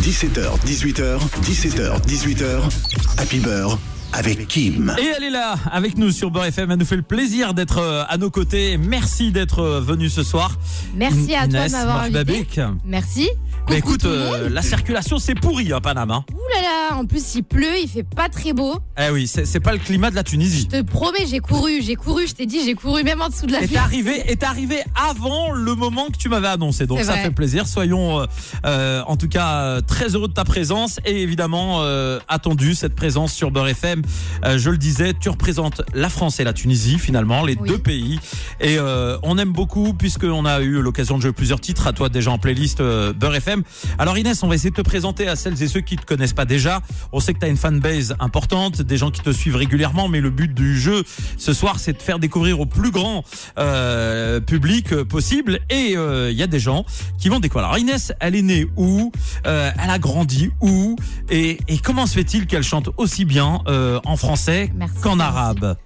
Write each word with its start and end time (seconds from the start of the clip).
17h, 0.00 0.58
18h, 0.64 1.20
17h, 1.42 2.00
18h, 2.06 3.18
Happy 3.18 3.38
Beurre 3.40 3.78
avec 4.12 4.48
Kim. 4.48 4.94
Et 4.98 5.06
elle 5.16 5.24
est 5.24 5.30
là 5.30 5.54
avec 5.70 5.96
nous 5.96 6.10
sur 6.10 6.30
Beurre 6.30 6.46
FM. 6.46 6.70
Elle 6.70 6.78
nous 6.78 6.84
fait 6.84 6.96
le 6.96 7.02
plaisir 7.02 7.54
d'être 7.54 7.78
euh, 7.78 8.04
à 8.08 8.18
nos 8.18 8.30
côtés. 8.30 8.76
Merci 8.76 9.30
d'être 9.30 9.60
euh, 9.60 9.80
venue 9.80 10.08
ce 10.08 10.22
soir. 10.22 10.56
Merci 10.94 11.34
à 11.34 11.40
toi 11.40 11.46
de 11.46 11.52
Inès 11.52 11.72
m'avoir 11.72 12.00
invité. 12.00 12.46
Merci. 12.84 13.28
Mais 13.68 13.78
écoute, 13.78 14.04
euh, 14.04 14.48
la 14.48 14.62
circulation 14.62 15.18
c'est 15.18 15.34
pourri 15.34 15.72
à. 15.72 15.80
Hein. 15.84 16.24
Ouh 16.32 16.54
là 16.54 16.62
là, 16.62 16.96
en 16.96 17.06
plus 17.06 17.36
il 17.36 17.42
pleut, 17.44 17.78
il 17.80 17.88
fait 17.88 18.02
pas 18.02 18.28
très 18.28 18.52
beau. 18.52 18.78
Eh 18.98 19.10
oui, 19.10 19.28
c'est 19.28 19.60
pas 19.60 19.72
le 19.72 19.78
climat 19.78 20.10
de 20.10 20.16
la 20.16 20.24
Tunisie. 20.24 20.68
Je 20.72 20.78
te 20.78 20.82
promets, 20.82 21.26
j'ai 21.28 21.38
couru, 21.38 21.80
j'ai 21.80 21.94
couru, 21.94 22.26
je 22.26 22.34
t'ai 22.34 22.46
dit, 22.46 22.60
j'ai 22.64 22.74
couru 22.74 23.04
même 23.04 23.20
en 23.22 23.28
dessous 23.28 23.46
de 23.46 23.52
la 23.52 23.62
Et 23.62 23.68
t'es 23.68 23.76
arrivé, 23.76 24.24
et 24.26 24.36
arrivé 24.44 24.82
avant 24.96 25.52
le 25.52 25.74
moment 25.74 26.06
que 26.06 26.16
tu 26.16 26.28
m'avais 26.28 26.48
annoncé. 26.48 26.86
Donc 26.86 26.98
ça 27.00 27.12
vrai. 27.12 27.22
fait 27.22 27.30
plaisir. 27.30 27.68
Soyons 27.68 28.20
euh, 28.20 28.26
euh, 28.66 29.02
en 29.06 29.16
tout 29.16 29.28
cas 29.28 29.80
très 29.82 30.14
heureux 30.14 30.28
de 30.28 30.32
ta 30.32 30.44
présence 30.44 30.98
et 31.04 31.22
évidemment 31.22 31.82
euh, 31.82 32.18
attendu 32.28 32.74
cette 32.74 32.94
présence 32.94 33.32
sur 33.32 33.50
Beurre 33.50 33.68
FM. 33.68 33.99
Euh, 34.44 34.58
je 34.58 34.70
le 34.70 34.78
disais, 34.78 35.12
tu 35.18 35.28
représentes 35.28 35.82
la 35.94 36.08
France 36.08 36.40
et 36.40 36.44
la 36.44 36.52
Tunisie 36.52 36.98
finalement, 36.98 37.44
les 37.44 37.56
Oui. 37.60 37.68
deux 37.68 37.78
pays. 37.78 38.18
Et 38.60 38.76
euh, 38.78 39.18
on 39.22 39.38
aime 39.38 39.52
beaucoup 39.52 39.92
puisqu'on 39.94 40.44
a 40.44 40.60
eu 40.60 40.80
l'occasion 40.80 41.16
de 41.16 41.22
jouer 41.22 41.32
plusieurs 41.32 41.60
titres 41.60 41.86
à 41.86 41.92
toi 41.92 42.08
déjà 42.08 42.30
en 42.30 42.38
playlist 42.38 42.80
euh, 42.80 43.12
Beurre 43.12 43.36
FM. 43.36 43.62
Alors 43.98 44.16
Inès, 44.18 44.42
on 44.42 44.48
va 44.48 44.54
essayer 44.54 44.70
de 44.70 44.74
te 44.76 44.82
présenter 44.82 45.28
à 45.28 45.36
celles 45.36 45.62
et 45.62 45.68
ceux 45.68 45.80
qui 45.80 45.96
te 45.96 46.04
connaissent 46.06 46.32
pas 46.32 46.44
déjà. 46.44 46.80
On 47.12 47.20
sait 47.20 47.34
que 47.34 47.38
tu 47.40 47.46
as 47.46 47.48
une 47.48 47.56
fanbase 47.56 48.14
importante, 48.20 48.82
des 48.82 48.96
gens 48.96 49.10
qui 49.10 49.20
te 49.20 49.30
suivent 49.30 49.56
régulièrement, 49.56 50.08
mais 50.08 50.20
le 50.20 50.30
but 50.30 50.52
du 50.52 50.78
jeu 50.78 51.02
ce 51.36 51.52
soir, 51.52 51.78
c'est 51.78 51.92
de 51.92 52.02
faire 52.02 52.18
découvrir 52.18 52.60
au 52.60 52.66
plus 52.66 52.90
grand 52.90 53.24
euh, 53.58 54.40
public 54.40 54.92
euh, 54.92 55.04
possible. 55.04 55.60
Et 55.70 55.96
euh, 55.96 56.30
il 56.30 56.36
y 56.36 56.42
a 56.42 56.46
des 56.46 56.60
gens 56.60 56.84
qui 57.18 57.28
vont 57.28 57.40
découvrir. 57.40 57.66
Alors 57.68 57.78
Inès, 57.78 58.12
elle 58.20 58.34
est 58.34 58.42
née 58.42 58.66
où? 58.76 59.12
Euh, 59.46 59.70
Elle 59.82 59.90
a 59.90 59.98
grandi 59.98 60.50
où? 60.60 60.96
Et, 61.30 61.58
et 61.68 61.78
comment 61.78 62.06
se 62.06 62.14
fait-il 62.14 62.46
qu'elle 62.46 62.62
chante 62.62 62.90
aussi 62.96 63.24
bien 63.24 63.60
euh, 63.68 63.89
en 64.04 64.16
français 64.16 64.70
qu'en 65.02 65.18
arabe 65.20 65.76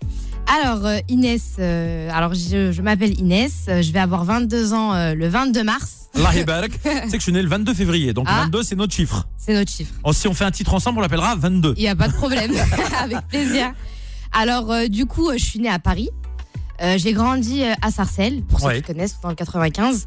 Alors 0.62 0.84
euh, 0.86 0.98
Inès, 1.08 1.56
euh, 1.58 2.08
alors 2.12 2.34
je, 2.34 2.70
je 2.72 2.82
m'appelle 2.82 3.18
Inès, 3.18 3.64
euh, 3.68 3.82
je 3.82 3.92
vais 3.92 3.98
avoir 4.00 4.24
22 4.24 4.72
ans 4.74 4.94
euh, 4.94 5.14
le 5.14 5.28
22 5.28 5.64
mars. 5.64 6.00
Sais 6.14 6.44
que 6.44 7.14
je 7.14 7.18
suis 7.18 7.32
né 7.32 7.42
le 7.42 7.48
22 7.48 7.74
février, 7.74 8.12
donc 8.12 8.26
Ah. 8.28 8.42
22 8.44 8.62
c'est 8.62 8.76
notre 8.76 8.92
chiffre. 8.94 9.26
C'est 9.36 9.54
notre 9.54 9.70
chiffre. 9.72 9.92
Oh, 10.04 10.12
si 10.12 10.28
on 10.28 10.34
fait 10.34 10.44
un 10.44 10.50
titre 10.52 10.74
ensemble, 10.74 10.98
on 10.98 11.02
l'appellera 11.02 11.34
22. 11.34 11.74
Il 11.76 11.80
n'y 11.82 11.88
a 11.88 11.96
pas 11.96 12.08
de 12.08 12.12
problème, 12.14 12.52
avec 13.00 13.20
plaisir. 13.28 13.72
Alors 14.32 14.70
euh, 14.70 14.86
du 14.88 15.06
coup, 15.06 15.28
euh, 15.30 15.34
je 15.38 15.44
suis 15.44 15.58
née 15.60 15.68
à 15.70 15.78
Paris. 15.78 16.10
Euh, 16.82 16.98
j'ai 16.98 17.12
grandi 17.12 17.62
euh, 17.62 17.72
à 17.82 17.90
Sarcelles, 17.90 18.42
pour 18.42 18.60
ceux 18.60 18.66
Ouais. 18.66 18.76
qui 18.82 18.92
connaissent, 18.92 19.16
dans 19.22 19.28
le 19.28 19.34
95. 19.36 20.04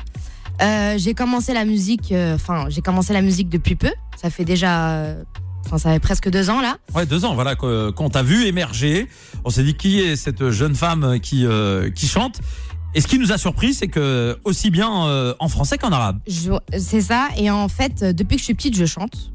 Euh, 0.62 0.96
j'ai 0.98 1.14
commencé 1.14 1.54
la 1.54 1.66
musique, 1.66 2.12
euh, 2.12 2.36
enfin 2.36 2.66
j'ai 2.70 2.82
commencé 2.82 3.14
la 3.14 3.22
musique 3.22 3.48
depuis 3.50 3.76
peu. 3.76 3.92
Ça 4.22 4.30
fait 4.30 4.44
déjà, 4.46 4.90
euh, 4.92 5.24
enfin 5.68 5.78
ça 5.78 5.92
fait 5.92 6.00
presque 6.00 6.30
deux 6.30 6.50
ans 6.50 6.62
là. 6.62 6.78
Ouais, 6.96 7.06
deux 7.06 7.26
ans, 7.26 7.36
voilà, 7.36 7.56
qu'on 7.56 8.10
t'a 8.10 8.24
vu 8.24 8.46
émerger. 8.46 9.08
On 9.46 9.50
s'est 9.50 9.64
dit 9.64 9.76
qui 9.76 10.00
est 10.00 10.16
cette 10.16 10.50
jeune 10.50 10.76
femme 10.76 11.20
qui, 11.20 11.46
euh, 11.46 11.90
qui 11.92 12.08
chante? 12.08 12.40
Et 12.96 13.02
ce 13.02 13.08
qui 13.08 13.20
nous 13.20 13.32
a 13.32 13.38
surpris, 13.38 13.74
c'est 13.74 13.90
que 13.90 14.40
aussi 14.44 14.72
bien 14.72 15.06
euh, 15.06 15.36
en 15.40 15.50
français 15.50 15.78
qu'en 15.78 15.92
arabe. 15.92 16.20
C'est 16.80 17.02
ça. 17.02 17.28
Et 17.38 17.52
en 17.52 17.68
fait, 17.68 18.02
euh, 18.02 18.14
depuis 18.14 18.38
que 18.38 18.40
je 18.40 18.46
suis 18.46 18.54
petite, 18.56 18.76
je 18.76 18.86
chante. 18.86 19.32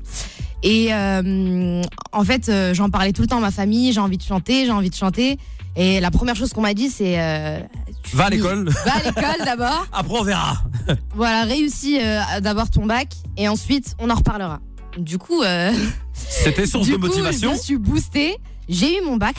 Et 0.64 0.92
euh, 0.92 1.82
en 2.12 2.24
fait, 2.24 2.50
j'en 2.72 2.88
parlais 2.88 3.12
tout 3.12 3.22
le 3.22 3.28
temps 3.28 3.38
à 3.38 3.40
ma 3.40 3.50
famille. 3.50 3.92
J'ai 3.92 4.00
envie 4.00 4.18
de 4.18 4.22
chanter, 4.22 4.64
j'ai 4.64 4.72
envie 4.72 4.90
de 4.90 4.94
chanter. 4.96 5.38
Et 5.76 6.00
la 6.00 6.10
première 6.10 6.34
chose 6.34 6.52
qu'on 6.52 6.60
m'a 6.60 6.74
dit, 6.74 6.88
c'est 6.88 7.20
euh, 7.20 7.60
Va 8.14 8.26
à 8.26 8.30
l'école. 8.30 8.68
Va 8.68 8.94
à 8.96 9.02
l'école 9.04 9.44
d'abord. 9.44 9.86
Après, 9.92 10.18
on 10.18 10.24
verra. 10.24 10.64
Voilà, 11.14 11.44
réussis 11.44 11.98
d'abord 12.40 12.68
ton 12.70 12.86
bac 12.86 13.08
et 13.36 13.48
ensuite 13.48 13.94
on 13.98 14.10
en 14.10 14.14
reparlera. 14.14 14.60
Du 14.98 15.18
coup, 15.18 15.42
euh, 15.42 15.72
C'était 16.12 16.66
source 16.66 16.86
du 16.86 16.92
de 16.92 16.96
coup, 16.96 17.06
motivation. 17.06 17.50
je 17.50 17.54
me 17.56 17.60
suis 17.60 17.76
boostée. 17.76 18.36
J'ai 18.68 18.98
eu 18.98 19.04
mon 19.04 19.16
bac. 19.16 19.36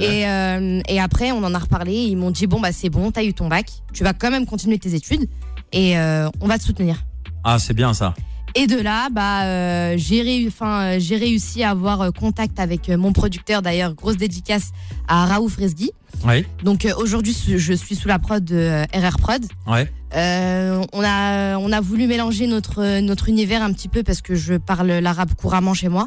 Et, 0.00 0.26
euh, 0.26 0.80
et 0.88 1.00
après, 1.00 1.30
on 1.32 1.44
en 1.44 1.54
a 1.54 1.58
reparlé. 1.58 1.92
Ils 1.92 2.16
m'ont 2.16 2.30
dit 2.30 2.46
bon 2.46 2.60
bah 2.60 2.72
c'est 2.72 2.88
bon, 2.88 3.10
t'as 3.10 3.22
eu 3.22 3.34
ton 3.34 3.48
bac. 3.48 3.66
Tu 3.92 4.02
vas 4.02 4.12
quand 4.14 4.30
même 4.30 4.46
continuer 4.46 4.78
tes 4.78 4.94
études 4.94 5.28
et 5.72 5.98
euh, 5.98 6.28
on 6.40 6.46
va 6.46 6.58
te 6.58 6.64
soutenir. 6.64 7.04
Ah, 7.44 7.58
c'est 7.58 7.74
bien 7.74 7.92
ça. 7.92 8.14
Et 8.56 8.66
de 8.68 8.80
là, 8.80 9.08
bah, 9.10 9.42
euh, 9.44 9.94
j'ai 9.96 10.22
réu- 10.22 10.46
enfin, 10.48 10.80
euh, 10.82 10.96
j'ai 11.00 11.16
réussi 11.16 11.64
à 11.64 11.70
avoir 11.70 12.00
euh, 12.02 12.10
contact 12.10 12.60
avec 12.60 12.88
mon 12.88 13.12
producteur. 13.12 13.62
D'ailleurs, 13.62 13.94
grosse 13.94 14.16
dédicace 14.16 14.70
à 15.08 15.26
Raouf 15.26 15.56
Resgui. 15.56 15.90
Oui, 16.24 16.46
Donc 16.62 16.84
euh, 16.84 16.92
aujourd'hui, 16.96 17.36
je 17.56 17.72
suis 17.72 17.96
sous 17.96 18.06
la 18.06 18.20
prod 18.20 18.44
de 18.44 18.84
RR 18.94 19.16
Prod. 19.18 19.44
ouais. 19.66 19.90
Euh, 20.14 20.80
on, 20.92 21.02
a, 21.04 21.56
on 21.58 21.72
a 21.72 21.80
voulu 21.80 22.06
mélanger 22.06 22.46
notre, 22.46 23.00
notre 23.00 23.28
univers 23.28 23.62
un 23.64 23.72
petit 23.72 23.88
peu 23.88 24.04
parce 24.04 24.22
que 24.22 24.36
je 24.36 24.54
parle 24.54 24.86
l'arabe 24.86 25.34
couramment 25.34 25.74
chez 25.74 25.88
moi. 25.88 26.06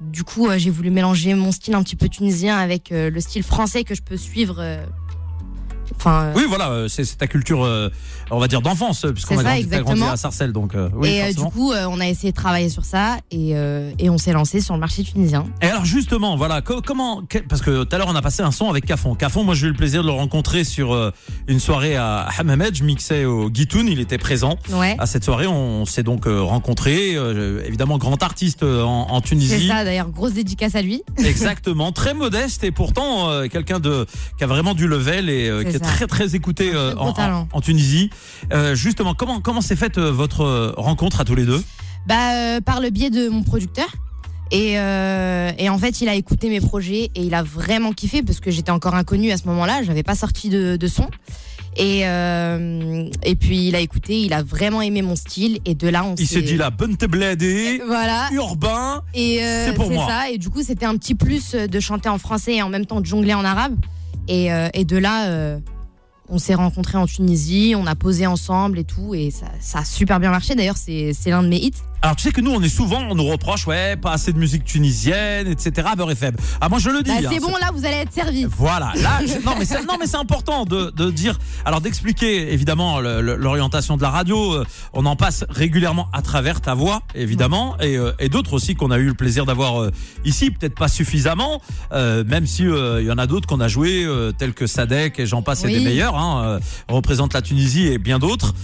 Du 0.00 0.24
coup, 0.24 0.48
euh, 0.48 0.58
j'ai 0.58 0.70
voulu 0.70 0.90
mélanger 0.90 1.34
mon 1.34 1.52
style 1.52 1.76
un 1.76 1.82
petit 1.84 1.94
peu 1.94 2.08
tunisien 2.08 2.56
avec 2.58 2.90
le 2.90 3.20
style 3.20 3.44
français 3.44 3.84
que 3.84 3.94
je 3.94 4.02
peux 4.02 4.16
suivre. 4.16 4.60
Euh, 6.06 6.10
Enfin, 6.10 6.32
Oui, 6.36 6.44
voilà, 6.48 6.70
euh, 6.70 6.88
c'est 6.88 7.04
ta 7.18 7.26
culture, 7.26 7.64
euh, 7.64 7.88
on 8.30 8.38
va 8.38 8.48
dire, 8.48 8.62
d'enfance, 8.62 9.06
puisqu'on 9.12 9.38
a 9.38 9.60
grandi, 9.82 10.02
à 10.02 10.16
Sarcelles, 10.16 10.52
donc 10.52 10.72
oui, 10.94 11.08
et 11.10 11.34
du 11.34 11.42
coup, 11.44 11.72
on 11.72 12.00
a 12.00 12.06
essayé 12.08 12.32
de 12.32 12.36
travailler 12.36 12.68
sur 12.68 12.84
ça 12.84 13.16
et, 13.30 13.50
et 13.98 14.10
on 14.10 14.18
s'est 14.18 14.32
lancé 14.32 14.60
sur 14.60 14.74
le 14.74 14.80
marché 14.80 15.02
tunisien. 15.04 15.44
Et 15.62 15.66
alors 15.66 15.84
justement, 15.84 16.36
voilà, 16.36 16.60
co- 16.60 16.80
comment, 16.84 17.22
parce 17.48 17.62
que 17.62 17.84
tout 17.84 17.94
à 17.94 17.98
l'heure 17.98 18.08
on 18.10 18.14
a 18.16 18.22
passé 18.22 18.42
un 18.42 18.50
son 18.50 18.68
avec 18.70 18.84
Cafon. 18.86 19.14
Cafon, 19.14 19.44
moi 19.44 19.54
j'ai 19.54 19.66
eu 19.66 19.70
le 19.70 19.76
plaisir 19.76 20.02
de 20.02 20.06
le 20.08 20.12
rencontrer 20.12 20.64
sur 20.64 21.12
une 21.48 21.60
soirée 21.60 21.96
à 21.96 22.26
Hammamed, 22.38 22.74
je 22.74 22.84
mixais 22.84 23.24
au 23.24 23.48
Guitoun, 23.50 23.86
il 23.88 24.00
était 24.00 24.18
présent. 24.18 24.56
Ouais. 24.72 24.96
À 24.98 25.06
cette 25.06 25.24
soirée, 25.24 25.46
on 25.46 25.84
s'est 25.86 26.02
donc 26.02 26.24
rencontrés, 26.26 27.16
évidemment 27.66 27.98
grand 27.98 28.22
artiste 28.22 28.62
en, 28.62 29.10
en 29.10 29.20
C'est 29.20 29.28
Tunisie. 29.28 29.68
ça, 29.68 29.84
d'ailleurs, 29.84 30.08
grosse 30.10 30.32
dédicace 30.32 30.74
à 30.74 30.82
lui. 30.82 31.02
Exactement, 31.24 31.92
très 31.92 32.14
modeste 32.14 32.64
et 32.64 32.70
pourtant 32.70 33.28
quelqu'un 33.48 33.80
de 33.80 34.06
qui 34.38 34.44
a 34.44 34.46
vraiment 34.46 34.74
du 34.74 34.86
level 34.88 35.28
et 35.30 35.50
qui 35.68 35.76
est 35.76 35.84
ça. 35.84 35.90
Très 35.96 36.06
très 36.06 36.34
écouté 36.36 36.70
euh, 36.74 36.94
en, 36.96 37.08
en- 37.08 37.12
talent. 37.12 37.48
en 37.52 37.60
Tunisie. 37.60 38.10
Euh, 38.52 38.74
justement, 38.74 39.14
comment 39.14 39.40
comment 39.40 39.60
s'est 39.62 39.76
faite 39.76 39.96
euh, 39.98 40.10
votre 40.12 40.74
rencontre 40.76 41.20
à 41.20 41.24
tous 41.24 41.34
les 41.34 41.44
deux? 41.46 41.62
Bah, 42.06 42.60
par 42.64 42.80
le 42.80 42.90
biais 42.90 43.10
de 43.10 43.28
mon 43.28 43.42
producteur. 43.42 43.86
Et, 44.52 44.74
et 44.74 45.68
en 45.68 45.78
fait, 45.78 46.00
il 46.02 46.08
a 46.08 46.14
écouté 46.14 46.48
mes 46.48 46.60
projets 46.60 47.10
et 47.16 47.22
il 47.22 47.34
a 47.34 47.42
vraiment 47.42 47.92
kiffé 47.92 48.22
parce 48.22 48.38
que 48.38 48.52
j'étais 48.52 48.70
encore 48.70 48.94
inconnue 48.94 49.32
à 49.32 49.36
ce 49.38 49.48
moment-là. 49.48 49.82
J'avais 49.82 50.04
pas 50.04 50.14
sorti 50.14 50.50
de, 50.50 50.76
de 50.76 50.86
son. 50.86 51.08
Et, 51.76 52.02
euh, 52.06 53.08
et 53.24 53.34
puis, 53.34 53.66
il 53.68 53.74
a 53.74 53.80
écouté, 53.80 54.20
il 54.22 54.32
a 54.32 54.44
vraiment 54.44 54.80
aimé 54.82 55.02
mon 55.02 55.16
style. 55.16 55.58
Et 55.64 55.74
de 55.74 55.88
là, 55.88 56.04
on 56.04 56.14
Il 56.14 56.28
s'est 56.28 56.42
dit 56.42 56.56
là, 56.56 56.70
bonne 56.70 56.96
Voilà. 57.86 58.28
urbain. 58.32 59.02
Et 59.14 59.42
euh, 59.42 59.66
C'est 59.66 59.74
pour 59.74 59.90
moi. 59.90 60.06
ça. 60.06 60.30
Et 60.30 60.38
du 60.38 60.48
coup, 60.48 60.62
c'était 60.62 60.86
un 60.86 60.96
petit 60.96 61.16
plus 61.16 61.54
de 61.56 61.80
chanter 61.80 62.08
en 62.08 62.18
français 62.18 62.54
et 62.54 62.62
en 62.62 62.68
même 62.68 62.86
temps 62.86 63.00
de 63.00 63.06
jongler 63.06 63.34
en 63.34 63.44
arabe. 63.44 63.74
Et, 64.28 64.52
euh, 64.52 64.68
et 64.74 64.84
de 64.84 64.96
là, 64.96 65.26
on 66.28 66.38
s'est 66.38 66.54
rencontrés 66.54 66.98
en 66.98 67.06
Tunisie, 67.06 67.74
on 67.76 67.86
a 67.86 67.94
posé 67.94 68.26
ensemble 68.26 68.78
et 68.78 68.84
tout. 68.84 69.14
Et 69.14 69.30
ça, 69.30 69.46
ça 69.60 69.80
a 69.80 69.84
super 69.84 70.20
bien 70.20 70.30
marché. 70.30 70.54
D'ailleurs, 70.54 70.76
c'est 70.76 71.12
c'est 71.12 71.30
l'un 71.30 71.42
de 71.42 71.48
mes 71.48 71.58
hits. 71.58 71.85
Alors 72.02 72.14
tu 72.14 72.22
sais 72.22 72.30
que 72.30 72.40
nous 72.40 72.52
on 72.52 72.62
est 72.62 72.68
souvent 72.68 73.00
on 73.10 73.14
nous 73.14 73.24
reproche 73.26 73.66
ouais 73.66 73.96
pas 73.96 74.12
assez 74.12 74.32
de 74.32 74.38
musique 74.38 74.64
tunisienne 74.64 75.48
etc 75.48 75.88
Beurre 75.96 76.12
FM. 76.12 76.36
Ah 76.60 76.68
moi 76.68 76.78
je 76.78 76.90
le 76.90 77.02
dis. 77.02 77.10
Bah, 77.10 77.16
hein, 77.24 77.30
c'est 77.32 77.40
bon, 77.40 77.52
là, 77.60 77.70
vous 77.72 77.84
allez 77.84 77.96
être 77.96 78.12
servis. 78.12 78.44
Voilà, 78.44 78.92
là, 79.02 79.20
je- 79.26 79.44
non 79.44 79.54
mais 79.58 79.64
c'est 79.64 79.82
non 79.86 79.94
mais 79.98 80.06
c'est 80.06 80.16
important 80.18 80.64
de, 80.64 80.90
de 80.90 81.10
dire, 81.10 81.38
alors 81.64 81.80
d'expliquer 81.80 82.52
évidemment 82.52 83.00
le- 83.00 83.20
le- 83.22 83.36
l'orientation 83.36 83.96
de 83.96 84.02
la 84.02 84.10
radio. 84.10 84.52
euh, 84.54 84.64
On 84.92 85.04
en 85.06 85.16
passe 85.16 85.44
régulièrement 85.48 86.08
à 86.12 86.22
travers 86.22 86.60
ta 86.60 86.74
voix, 86.74 87.02
évidemment, 87.14 87.76
et, 87.80 87.96
euh, 87.96 88.12
et 88.20 88.28
d'autres 88.28 88.52
aussi 88.52 88.74
qu'on 88.74 88.90
a 88.90 88.98
eu 88.98 89.06
le 89.06 89.14
plaisir 89.14 89.44
d'avoir 89.46 89.80
euh, 89.82 89.90
ici, 90.24 90.50
peut-être 90.50 90.74
pas 90.76 90.88
suffisamment, 90.88 91.60
euh, 91.92 92.22
même 92.24 92.46
si 92.46 92.66
euh, 92.66 93.00
il 93.00 93.06
y 93.08 93.10
en 93.10 93.18
a 93.18 93.26
d'autres 93.26 93.48
qu'on 93.48 93.60
a 93.60 93.68
joué, 93.68 94.04
euh, 94.04 94.32
tels 94.32 94.54
que 94.54 94.66
Sadek 94.66 95.18
et 95.18 95.26
j'en 95.26 95.42
passe 95.42 95.64
et 95.64 95.68
des 95.68 95.80
meilleurs, 95.80 96.16
hein, 96.16 96.42
euh, 96.44 96.60
représente 96.88 97.32
la 97.34 97.42
Tunisie 97.42 97.86
et 97.88 97.98
bien 97.98 98.18
d'autres. 98.18 98.54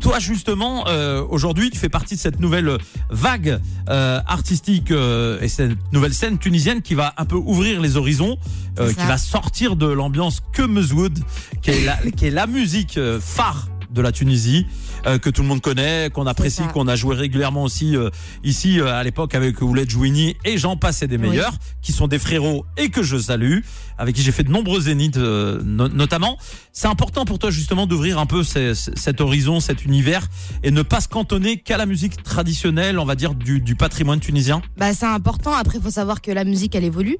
Toi 0.00 0.18
justement, 0.18 0.84
euh, 0.88 1.24
aujourd'hui, 1.28 1.70
tu 1.70 1.78
fais 1.78 1.88
partie 1.88 2.14
de 2.14 2.19
cette 2.20 2.38
nouvelle 2.38 2.76
vague 3.08 3.60
euh, 3.88 4.20
artistique 4.26 4.90
euh, 4.90 5.40
et 5.40 5.48
cette 5.48 5.72
nouvelle 5.92 6.14
scène 6.14 6.38
tunisienne 6.38 6.82
qui 6.82 6.94
va 6.94 7.14
un 7.16 7.24
peu 7.24 7.36
ouvrir 7.36 7.80
les 7.80 7.96
horizons, 7.96 8.36
euh, 8.78 8.92
qui 8.92 9.06
va 9.06 9.18
sortir 9.18 9.74
de 9.76 9.86
l'ambiance 9.86 10.42
que 10.52 10.62
Mezwood, 10.62 11.18
qui 11.62 11.70
est 11.70 11.84
la, 11.84 11.96
qui 12.10 12.26
est 12.26 12.30
la 12.30 12.46
musique 12.46 12.98
euh, 12.98 13.18
phare 13.20 13.68
de 13.90 14.02
la 14.02 14.12
Tunisie. 14.12 14.66
euh, 14.66 14.89
que 15.18 15.30
tout 15.30 15.42
le 15.42 15.48
monde 15.48 15.60
connaît, 15.60 16.10
qu'on 16.12 16.26
apprécie, 16.26 16.62
qu'on 16.72 16.88
a 16.88 16.96
joué 16.96 17.14
régulièrement 17.16 17.62
aussi 17.62 17.96
euh, 17.96 18.10
ici 18.44 18.80
euh, 18.80 18.94
à 18.94 19.02
l'époque 19.02 19.34
avec 19.34 19.60
Ouled 19.62 19.88
Jouini 19.90 20.36
et 20.44 20.58
j'en 20.58 20.76
passe 20.76 21.02
et 21.02 21.06
des 21.06 21.16
Oui. 21.16 21.28
meilleurs, 21.30 21.54
qui 21.82 21.92
sont 21.92 22.06
des 22.08 22.18
frérots 22.18 22.64
et 22.76 22.90
que 22.90 23.02
je 23.02 23.16
salue, 23.16 23.60
avec 23.98 24.14
qui 24.14 24.22
j'ai 24.22 24.32
fait 24.32 24.44
de 24.44 24.50
nombreux 24.50 24.80
zéniths 24.80 25.16
euh, 25.16 25.60
no- 25.64 25.88
notamment. 25.88 26.38
C'est 26.72 26.88
important 26.88 27.24
pour 27.24 27.38
toi 27.38 27.50
justement 27.50 27.86
d'ouvrir 27.86 28.18
un 28.18 28.26
peu 28.26 28.42
ces- 28.42 28.74
ces- 28.74 28.92
cet 28.96 29.20
horizon, 29.20 29.60
cet 29.60 29.84
univers 29.84 30.26
et 30.62 30.70
ne 30.70 30.82
pas 30.82 31.00
se 31.00 31.08
cantonner 31.08 31.56
qu'à 31.58 31.76
la 31.76 31.86
musique 31.86 32.22
traditionnelle, 32.22 32.98
on 32.98 33.04
va 33.04 33.14
dire 33.14 33.34
du, 33.34 33.60
du 33.60 33.76
patrimoine 33.76 34.20
tunisien? 34.20 34.62
Bah, 34.76 34.92
c'est 34.94 35.06
important. 35.06 35.52
Après, 35.52 35.78
il 35.78 35.82
faut 35.82 35.90
savoir 35.90 36.20
que 36.20 36.30
la 36.30 36.44
musique, 36.44 36.74
elle 36.74 36.84
évolue. 36.84 37.18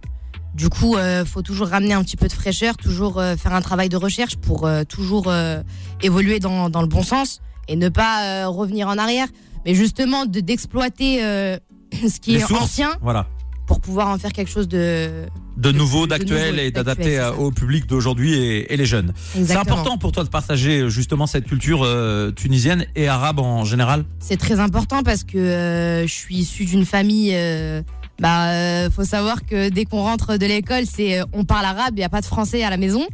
Du 0.54 0.68
coup, 0.68 0.96
euh, 0.96 1.24
faut 1.24 1.42
toujours 1.42 1.68
ramener 1.68 1.92
un 1.94 2.02
petit 2.02 2.16
peu 2.16 2.26
de 2.26 2.32
fraîcheur, 2.32 2.76
toujours 2.76 3.20
euh, 3.20 3.36
faire 3.36 3.54
un 3.54 3.60
travail 3.60 3.88
de 3.88 3.96
recherche 3.96 4.36
pour 4.36 4.66
euh, 4.66 4.82
toujours 4.82 5.26
euh, 5.28 5.62
évoluer 6.02 6.40
dans, 6.40 6.68
dans 6.70 6.82
le 6.82 6.88
bon 6.88 7.02
sens 7.04 7.40
et 7.70 7.76
ne 7.76 7.88
pas 7.88 8.14
euh, 8.44 8.48
revenir 8.48 8.88
en 8.88 8.98
arrière. 8.98 9.28
mais 9.64 9.74
justement 9.74 10.26
de 10.26 10.40
d'exploiter 10.40 11.22
euh, 11.24 11.56
ce 11.92 12.20
qui 12.20 12.32
Les 12.32 12.38
est 12.40 12.46
sources. 12.46 12.62
ancien 12.62 12.90
Voilà. 13.00 13.26
pour 13.66 13.80
pouvoir 13.80 14.08
en 14.08 14.18
faire 14.18 14.32
quelque 14.32 14.50
chose 14.50 14.68
de 14.68 15.26
De 15.56 15.72
nouveau, 15.72 16.06
d'actuel 16.06 16.58
et 16.58 16.70
d'adapté 16.70 17.20
au 17.38 17.50
public 17.52 17.86
d'aujourd'hui 17.86 18.34
et, 18.34 18.72
et 18.72 18.76
les 18.76 18.86
jeunes. 18.86 19.12
C'est 19.34 19.54
important 19.56 19.96
pour 19.98 20.10
toi 20.12 20.24
de 20.24 20.28
partager 20.30 20.80
euh, 20.80 20.88
justement 20.88 21.26
cette 21.26 21.46
culture 21.46 21.82
euh, 21.84 22.30
tunisienne 22.32 22.86
et 22.96 23.06
arabe 23.08 23.38
en 23.40 23.64
général? 23.64 24.04
C'est 24.18 24.38
très 24.46 24.58
important 24.60 25.02
parce 25.04 25.22
que 25.24 25.38
euh, 25.38 26.06
je 26.06 26.12
suis 26.12 26.36
issue 26.38 26.64
d'une 26.64 26.84
famille. 26.86 27.32
euh, 27.34 27.82
bah, 28.18 28.90
faut 28.90 29.04
savoir 29.04 29.46
que 29.46 29.70
dès 29.70 29.84
qu'on 29.86 30.02
rentre 30.02 30.36
de 30.36 30.46
l'école, 30.46 30.84
c'est 30.86 31.20
on 31.32 31.44
parle 31.44 31.64
arabe, 31.64 31.94
il 31.96 32.00
y 32.00 32.04
a 32.04 32.08
pas 32.10 32.20
de 32.20 32.26
français 32.26 32.62
à 32.64 32.70
la 32.70 32.76
maison. 32.76 33.06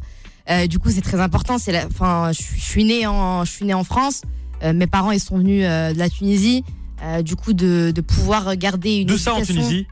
Du 0.68 0.78
coup, 0.80 0.90
c'est 0.90 1.00
très 1.10 1.20
important. 1.20 1.58
C'est, 1.58 1.84
enfin, 1.84 2.30
je 2.32 2.42
suis 2.60 2.84
née 2.84 3.06
en, 3.06 3.44
je 3.44 3.50
suis 3.50 3.64
née 3.64 3.74
en 3.74 3.84
France. 3.84 4.22
Euh, 4.62 4.72
mes 4.72 4.86
parents, 4.86 5.10
ils 5.10 5.20
sont 5.20 5.38
venus 5.38 5.64
euh, 5.64 5.92
de 5.92 5.98
la 5.98 6.08
Tunisie. 6.08 6.64
Euh, 7.02 7.22
du 7.22 7.36
coup, 7.36 7.52
de, 7.52 7.92
de 7.94 8.00
pouvoir 8.00 8.56
garder 8.56 8.96
une 8.96 9.06
D'où 9.06 9.18
ça 9.18 9.34
en 9.34 9.42
Tunisie? 9.42 9.86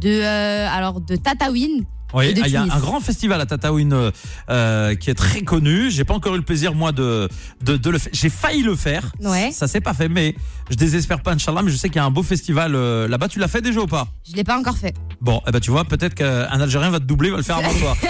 De, 0.00 0.22
alors, 0.22 1.00
de 1.00 1.16
Tataouine. 1.16 1.84
Oui, 2.14 2.32
ah, 2.40 2.46
il 2.46 2.52
y 2.52 2.56
a 2.56 2.62
un 2.62 2.66
grand 2.78 3.00
festival 3.00 3.40
à 3.40 3.46
Tataouine 3.46 3.92
euh, 3.92 4.10
euh, 4.48 4.94
qui 4.94 5.10
est 5.10 5.14
très 5.14 5.42
connu. 5.42 5.90
J'ai 5.90 6.04
pas 6.04 6.14
encore 6.14 6.34
eu 6.34 6.38
le 6.38 6.44
plaisir 6.44 6.74
moi 6.74 6.92
de 6.92 7.28
de, 7.62 7.76
de 7.76 7.90
le 7.90 7.98
faire. 7.98 8.12
J'ai 8.14 8.30
failli 8.30 8.62
le 8.62 8.76
faire. 8.76 9.12
Ouais. 9.20 9.50
Ça 9.52 9.66
s'est 9.66 9.80
pas 9.80 9.92
fait, 9.92 10.08
mais 10.08 10.34
je 10.70 10.76
désespère 10.76 11.20
pas, 11.22 11.32
Inch'Allah. 11.32 11.62
Mais 11.62 11.70
je 11.70 11.76
sais 11.76 11.88
qu'il 11.88 11.96
y 11.96 12.00
a 12.00 12.04
un 12.04 12.10
beau 12.10 12.22
festival 12.22 12.74
euh, 12.74 13.08
là-bas. 13.08 13.28
Tu 13.28 13.38
l'as 13.38 13.48
fait 13.48 13.60
déjà 13.60 13.80
ou 13.80 13.86
pas? 13.86 14.06
Je 14.28 14.34
l'ai 14.34 14.44
pas 14.44 14.56
encore 14.58 14.78
fait. 14.78 14.94
Bon, 15.20 15.42
eh 15.46 15.50
ben 15.50 15.60
tu 15.60 15.70
vois, 15.70 15.84
peut-être 15.84 16.14
qu'un 16.14 16.60
Algérien 16.60 16.90
va 16.90 17.00
te 17.00 17.04
doubler, 17.04 17.30
va 17.30 17.38
le 17.38 17.42
faire 17.42 17.56
avant 17.56 17.72
toi. 17.74 17.96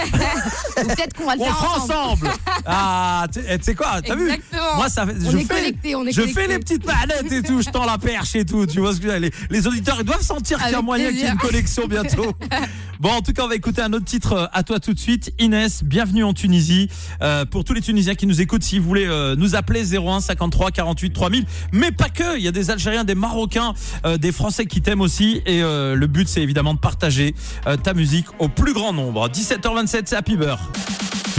Ou 0.83 0.87
peut-être 0.89 1.13
qu'on 1.17 1.25
va 1.25 1.35
le 1.35 1.41
On 1.41 1.45
faire 1.45 1.73
ensemble. 1.75 2.27
ensemble. 2.27 2.29
Ah, 2.69 3.25
tu 3.33 3.39
eh, 3.49 3.57
tu 3.57 3.63
sais 3.63 3.75
quoi 3.75 4.01
T'as 4.05 4.15
vu? 4.15 4.29
Moi, 4.75 4.89
ça 4.89 5.05
on 5.05 5.31
je 5.31 5.37
est 5.37 5.41
fais. 5.45 5.55
connectés, 5.55 5.95
on 5.95 6.05
est 6.05 6.11
Je 6.11 6.19
connectés. 6.21 6.41
fais 6.41 6.47
les 6.49 6.59
petites 6.59 6.85
manettes 6.85 7.31
et 7.31 7.41
tout, 7.41 7.61
je 7.61 7.69
tends 7.69 7.85
la 7.85 7.97
perche 7.97 8.35
et 8.35 8.43
tout. 8.45 8.65
Tu 8.67 8.79
vois 8.81 8.91
ce 8.93 8.97
que 8.99 9.03
je 9.07 9.07
veux 9.13 9.19
dire 9.19 9.31
les, 9.49 9.57
les 9.57 9.67
auditeurs, 9.67 9.95
ils 9.99 10.05
doivent 10.05 10.21
sentir 10.21 10.59
qu'il 10.61 10.71
y 10.71 10.75
a 10.75 10.81
moyen 10.81 11.07
qu'il 11.09 11.19
y 11.19 11.23
ait 11.23 11.29
une 11.29 11.37
connexion 11.37 11.87
bientôt. 11.87 12.33
Bon, 12.99 13.09
en 13.09 13.21
tout 13.21 13.31
cas, 13.31 13.43
on 13.43 13.47
va 13.47 13.55
écouter 13.55 13.81
un 13.81 13.93
autre 13.93 14.05
titre 14.05 14.33
euh, 14.33 14.45
à 14.53 14.63
toi 14.63 14.79
tout 14.79 14.93
de 14.93 14.99
suite. 14.99 15.31
Inès, 15.37 15.83
bienvenue 15.83 16.23
en 16.23 16.33
Tunisie. 16.33 16.89
Euh, 17.21 17.45
pour 17.45 17.63
tous 17.63 17.73
les 17.73 17.81
Tunisiens 17.81 18.15
qui 18.15 18.25
nous 18.25 18.41
écoutent, 18.41 18.63
si 18.63 18.79
vous 18.79 18.87
voulez 18.87 19.05
euh, 19.05 19.35
nous 19.35 19.55
appeler 19.55 19.95
01 19.95 20.19
53 20.19 20.71
48 20.71 21.13
3000. 21.13 21.45
Mais 21.73 21.91
pas 21.91 22.09
que, 22.09 22.37
il 22.37 22.43
y 22.43 22.47
a 22.47 22.51
des 22.51 22.71
Algériens, 22.71 23.03
des 23.03 23.13
Marocains, 23.13 23.75
euh, 24.05 24.17
des 24.17 24.31
Français 24.31 24.65
qui 24.65 24.81
t'aiment 24.81 25.01
aussi. 25.01 25.43
Et 25.45 25.61
euh, 25.61 25.93
le 25.93 26.07
but, 26.07 26.27
c'est 26.27 26.41
évidemment 26.41 26.73
de 26.73 26.79
partager 26.79 27.35
euh, 27.67 27.77
ta 27.77 27.93
musique 27.93 28.25
au 28.39 28.49
plus 28.49 28.73
grand 28.73 28.93
nombre. 28.93 29.29
17h27, 29.29 30.03
c'est 30.05 30.15
Happy 30.15 30.35
Beurre. 30.35 30.71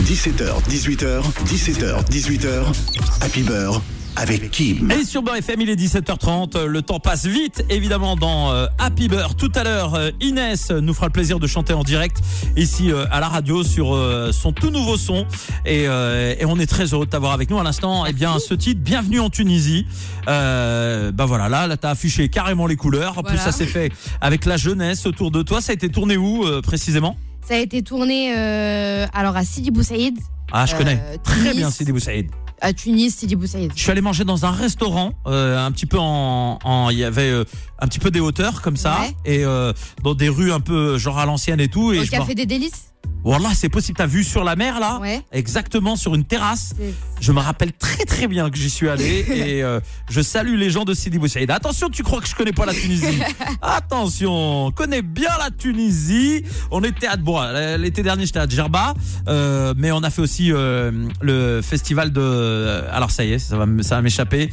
17h, 0.03 0.63
18h, 0.69 1.23
17h, 1.45 2.09
18h. 2.09 2.73
Happy 3.21 3.43
Beurre 3.43 3.83
avec 4.19 4.51
Kim. 4.51 4.91
Et 4.91 5.05
sur 5.05 5.23
Beurre 5.23 5.37
FM, 5.37 5.61
il 5.61 5.71
est 5.71 5.77
17h30. 5.77 6.57
euh, 6.57 6.67
Le 6.67 6.83
temps 6.83 6.99
passe 6.99 7.25
vite, 7.25 7.65
évidemment, 7.71 8.17
dans 8.17 8.51
euh, 8.53 8.67
Happy 8.79 9.07
Beurre. 9.07 9.37
Tout 9.37 9.53
à 9.55 9.63
l'heure, 9.63 9.95
euh, 9.95 10.11
Inès 10.21 10.73
nous 10.73 10.93
fera 10.93 11.07
le 11.07 11.13
plaisir 11.13 11.39
de 11.39 11.47
chanter 11.47 11.73
en 11.73 11.85
direct 11.85 12.19
ici 12.57 12.91
euh, 12.91 13.05
à 13.13 13.21
la 13.21 13.29
radio 13.29 13.63
sur 13.63 13.95
euh, 13.95 14.33
son 14.33 14.53
tout 14.53 14.71
nouveau 14.71 14.97
son. 14.97 15.25
Et, 15.65 15.85
euh, 15.87 16.35
et 16.39 16.45
on 16.47 16.59
est 16.59 16.67
très 16.67 16.93
heureux 16.93 17.07
de 17.07 17.11
t'avoir 17.11 17.33
avec 17.33 17.49
nous 17.49 17.61
à 17.61 17.63
l'instant. 17.63 18.07
Eh 18.07 18.13
bien, 18.13 18.39
ce 18.41 18.55
titre, 18.55 18.81
Bienvenue 18.83 19.21
en 19.21 19.31
Tunisie. 19.31 19.87
Euh, 20.29 21.13
bah 21.13 21.25
voilà, 21.27 21.49
là, 21.49 21.67
là 21.69 21.77
t'as 21.77 21.91
affiché 21.91 22.29
carrément 22.29 22.67
les 22.67 22.77
couleurs. 22.77 23.19
En 23.19 23.23
plus, 23.23 23.39
ça 23.39 23.53
s'est 23.53 23.67
fait 23.67 23.93
avec 24.21 24.45
la 24.47 24.57
jeunesse 24.57 25.07
autour 25.07 25.31
de 25.31 25.43
toi. 25.43 25.61
Ça 25.61 25.71
a 25.71 25.75
été 25.75 25.89
tourné 25.91 26.17
où 26.17 26.45
euh, 26.45 26.61
précisément? 26.61 27.17
Ça 27.47 27.55
a 27.55 27.59
été 27.59 27.83
tourné 27.83 28.35
euh, 28.37 29.07
alors 29.15 29.37
à 29.37 29.45
Sidi 29.45 29.71
Bou 29.71 29.83
Saïd, 29.83 30.19
Ah, 30.53 30.67
je 30.67 30.75
Euh, 30.75 30.79
connais. 30.79 30.99
Très 31.23 31.41
Tunis. 31.41 31.57
bien, 31.57 31.71
Sidi 31.71 31.93
Boussaïd. 31.93 32.31
à 32.61 32.73
Tunis, 32.73 33.15
Sidi 33.15 33.37
Bou 33.37 33.47
Saïd. 33.47 33.71
Je 33.77 33.81
suis 33.81 33.91
allé 33.93 34.01
manger 34.01 34.25
dans 34.25 34.45
un 34.45 34.51
restaurant, 34.51 35.13
euh, 35.29 35.65
un 35.65 35.71
petit 35.71 35.87
peu 35.87 35.97
en, 35.99 36.59
en- 36.65 36.91
il 36.91 36.99
y 36.99 37.05
avait 37.05 37.31
euh, 37.31 37.45
un 37.79 37.87
petit 37.87 38.01
peu 38.01 38.11
des 38.11 38.19
hauteurs 38.19 38.63
comme 38.63 38.77
ça, 38.77 38.99
Ouais. 39.01 39.15
et 39.25 39.45
euh, 39.45 39.73
dans 40.03 40.15
des 40.15 40.29
rues 40.29 40.51
un 40.51 40.59
peu 40.59 40.99
genre 40.99 41.19
à 41.21 41.27
l'ancienne 41.27 41.61
et 41.61 41.69
tout. 41.69 41.93
Et 41.93 42.01
Au 42.01 42.05
je 42.05 42.11
Café 42.11 42.35
des 42.35 42.47
Délices? 42.47 42.93
Wallah, 43.25 43.51
c'est 43.55 43.69
possible. 43.69 43.99
T'as 43.99 44.07
vu 44.07 44.23
sur 44.23 44.45
la 44.45 44.55
mer 44.57 44.79
là, 44.79 44.99
Ouais. 45.01 45.21
exactement 45.33 45.97
sur 45.97 46.15
une 46.15 46.25
terrasse. 46.25 46.75
Je 47.21 47.33
me 47.33 47.41
rappelle 47.41 47.73
très 47.73 48.05
très 48.05 48.29
bien 48.29 48.49
que 48.49 48.57
j'y 48.57 48.71
suis 48.71 48.89
allé 48.89 49.25
et 49.29 49.63
euh, 49.63 49.81
je 50.09 50.21
salue 50.21 50.55
les 50.55 50.71
gens 50.71 50.85
de 50.85 50.95
Sidi 50.95 51.19
Bou 51.19 51.27
Saïd. 51.27 51.51
Attention, 51.51 51.91
tu 51.91 52.03
crois 52.05 52.21
que 52.21 52.29
je 52.29 52.35
connais 52.37 52.53
pas 52.53 52.65
la 52.65 52.73
Tunisie? 52.73 53.19
Attention, 53.61 54.67
on 54.67 54.71
connaît 54.71 55.03
bien 55.03 55.31
la 55.39 55.51
Tunisie. 55.51 56.45
On 56.71 56.83
était 56.85 57.09
à 57.09 57.17
bon, 57.17 57.41
l'été 57.77 58.03
dernier 58.03 58.25
j'étais 58.25 58.39
à 58.39 58.49
Djerba, 58.49 58.95
euh, 59.27 59.75
mais 59.77 59.91
on 59.93 60.03
a 60.05 60.11
fait 60.11 60.23
aussi 60.23 60.53
euh, 60.53 61.09
le 61.21 61.61
festival 61.61 62.13
de. 62.13 62.83
Alors 62.93 63.11
ça 63.11 63.25
y 63.25 63.33
est, 63.33 63.39
ça 63.41 63.57
va, 63.57 63.67
ça 63.83 63.97
va 63.97 64.03
m'échapper. 64.03 64.51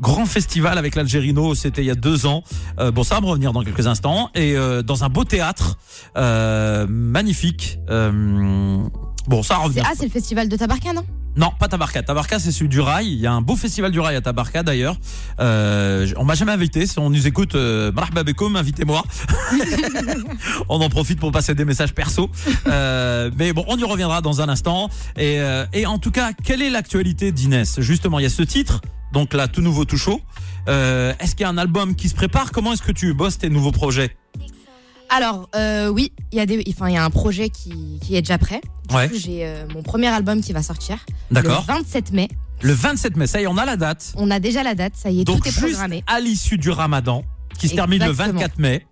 Grand 0.00 0.26
festival 0.26 0.76
avec 0.76 0.94
l'Algérino, 0.94 1.54
c'était 1.54 1.82
il 1.82 1.86
y 1.86 1.90
a 1.90 1.94
deux 1.94 2.26
ans. 2.26 2.42
Euh, 2.78 2.90
bon, 2.90 3.02
ça 3.02 3.14
va 3.14 3.22
me 3.22 3.26
revenir 3.26 3.52
dans 3.52 3.62
quelques 3.62 3.86
instants. 3.86 4.30
Et 4.34 4.56
euh, 4.56 4.82
dans 4.82 5.04
un 5.04 5.08
beau 5.08 5.24
théâtre, 5.24 5.78
euh, 6.16 6.86
magnifique. 6.88 7.78
Euh, 7.88 8.78
bon, 9.26 9.42
ça 9.42 9.54
va 9.54 9.60
revenir. 9.60 9.84
Ah, 9.86 9.92
c'est 9.96 10.04
le 10.04 10.10
festival 10.10 10.48
de 10.48 10.56
Tabarka, 10.56 10.92
non? 10.92 11.04
Non, 11.36 11.52
pas 11.58 11.68
Tabarka. 11.68 12.02
Tabarka, 12.02 12.38
c'est 12.38 12.50
celui 12.50 12.68
du 12.68 12.80
rail. 12.80 13.08
Il 13.08 13.18
y 13.20 13.26
a 13.26 13.32
un 13.32 13.42
beau 13.42 13.56
festival 13.56 13.90
du 13.92 14.00
rail 14.00 14.16
à 14.16 14.20
Tabarka 14.22 14.62
d'ailleurs. 14.62 14.96
Euh, 15.38 16.06
on 16.16 16.24
m'a 16.24 16.34
jamais 16.34 16.52
invité. 16.52 16.86
Si 16.86 16.98
on 16.98 17.10
nous 17.10 17.26
écoute, 17.26 17.54
euh, 17.54 17.92
invitez-moi. 18.54 19.04
on 20.68 20.80
en 20.80 20.88
profite 20.88 21.20
pour 21.20 21.32
passer 21.32 21.54
des 21.54 21.64
messages 21.64 21.92
perso. 21.92 22.30
Euh, 22.66 23.30
mais 23.36 23.52
bon, 23.52 23.64
on 23.68 23.76
y 23.76 23.84
reviendra 23.84 24.22
dans 24.22 24.40
un 24.40 24.48
instant. 24.48 24.88
Et, 25.16 25.40
euh, 25.40 25.66
et 25.74 25.84
en 25.84 25.98
tout 25.98 26.10
cas, 26.10 26.30
quelle 26.32 26.62
est 26.62 26.70
l'actualité 26.70 27.32
d'Inès? 27.32 27.80
Justement, 27.80 28.18
il 28.18 28.22
y 28.22 28.26
a 28.26 28.30
ce 28.30 28.42
titre. 28.42 28.80
Donc 29.12 29.34
là, 29.34 29.48
tout 29.48 29.60
nouveau, 29.60 29.84
tout 29.84 29.98
chaud. 29.98 30.20
Euh, 30.68 31.12
est-ce 31.20 31.34
qu'il 31.34 31.42
y 31.42 31.46
a 31.46 31.50
un 31.50 31.58
album 31.58 31.94
qui 31.94 32.08
se 32.08 32.14
prépare? 32.14 32.50
Comment 32.50 32.72
est-ce 32.72 32.82
que 32.82 32.92
tu 32.92 33.12
bosses 33.14 33.38
tes 33.38 33.50
nouveaux 33.50 33.72
projets? 33.72 34.16
Alors, 35.08 35.48
euh, 35.54 35.88
oui, 35.88 36.12
il 36.32 36.38
y, 36.38 36.40
a 36.40 36.46
des- 36.46 36.62
enfin, 36.68 36.88
il 36.88 36.94
y 36.94 36.96
a 36.96 37.04
un 37.04 37.10
projet 37.10 37.48
qui, 37.48 37.98
qui 38.02 38.16
est 38.16 38.22
déjà 38.22 38.38
prêt. 38.38 38.60
Du 38.88 38.94
Ouais. 38.94 39.08
coup, 39.08 39.14
j'ai 39.16 39.46
euh, 39.46 39.64
mon 39.74 39.82
premier 39.82 40.08
album 40.08 40.40
qui 40.40 40.52
va 40.52 40.62
sortir. 40.62 40.98
D'accord. 41.30 41.64
Le 41.68 41.74
27 41.74 42.12
mai. 42.12 42.28
Le 42.62 42.72
27 42.72 43.16
mai, 43.16 43.26
ça 43.26 43.40
y 43.40 43.44
est, 43.44 43.46
on 43.46 43.56
a 43.58 43.64
la 43.64 43.76
date. 43.76 44.12
On 44.16 44.30
a 44.30 44.40
déjà 44.40 44.62
la 44.62 44.74
date, 44.74 44.94
ça 44.96 45.10
y 45.10 45.20
est, 45.20 45.24
Donc 45.24 45.42
tout 45.42 45.48
est 45.48 45.50
juste 45.52 45.60
programmé. 45.68 46.02
à 46.06 46.20
l'issue 46.20 46.58
du 46.58 46.70
Ramadan, 46.70 47.24
qui 47.58 47.68
se 47.68 47.74
termine 47.74 48.02
le 48.02 48.10
Exactement. 48.10 48.40
24 48.40 48.58
mai. 48.58 48.86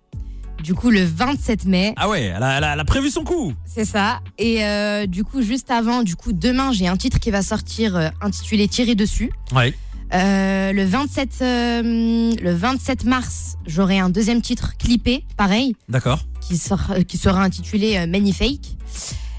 Du 0.63 0.73
coup, 0.73 0.89
le 0.89 1.03
27 1.03 1.65
mai, 1.65 1.93
Ah 1.97 2.07
ouais, 2.07 2.23
elle 2.35 2.41
a, 2.41 2.57
elle 2.57 2.63
a- 2.63 2.73
elle 2.73 2.79
a 2.79 2.85
prévu 2.85 3.09
son 3.09 3.23
coup. 3.23 3.53
c'est 3.65 3.83
ça. 3.85 4.21
Et 4.37 4.63
euh, 4.63 5.05
du 5.05 5.23
coup, 5.25 5.41
juste 5.41 5.69
avant, 5.69 6.01
du 6.01 6.15
coup, 6.15 6.31
demain, 6.31 6.71
j'ai 6.71 6.87
un 6.87 6.95
titre 6.95 7.19
qui 7.19 7.29
va 7.29 7.41
sortir 7.41 8.11
intitulé 8.21 8.67
Tirer 8.69 8.95
dessus. 8.95 9.31
Ouais. 9.53 9.73
Euh, 10.13 10.71
le 10.71 10.85
27, 10.85 11.29
euh, 11.41 12.31
le 12.41 12.53
27 12.53 13.05
mars, 13.05 13.55
j'aurai 13.65 13.99
un 13.99 14.09
deuxième 14.09 14.41
titre 14.41 14.77
clippé, 14.77 15.25
pareil, 15.35 15.75
D'accord. 15.89 16.19
qui, 16.41 16.57
sort- 16.57 16.93
qui 17.07 17.17
sera 17.17 17.41
intitulé 17.41 17.97
euh, 17.97 18.07
Magnifique. 18.07 18.77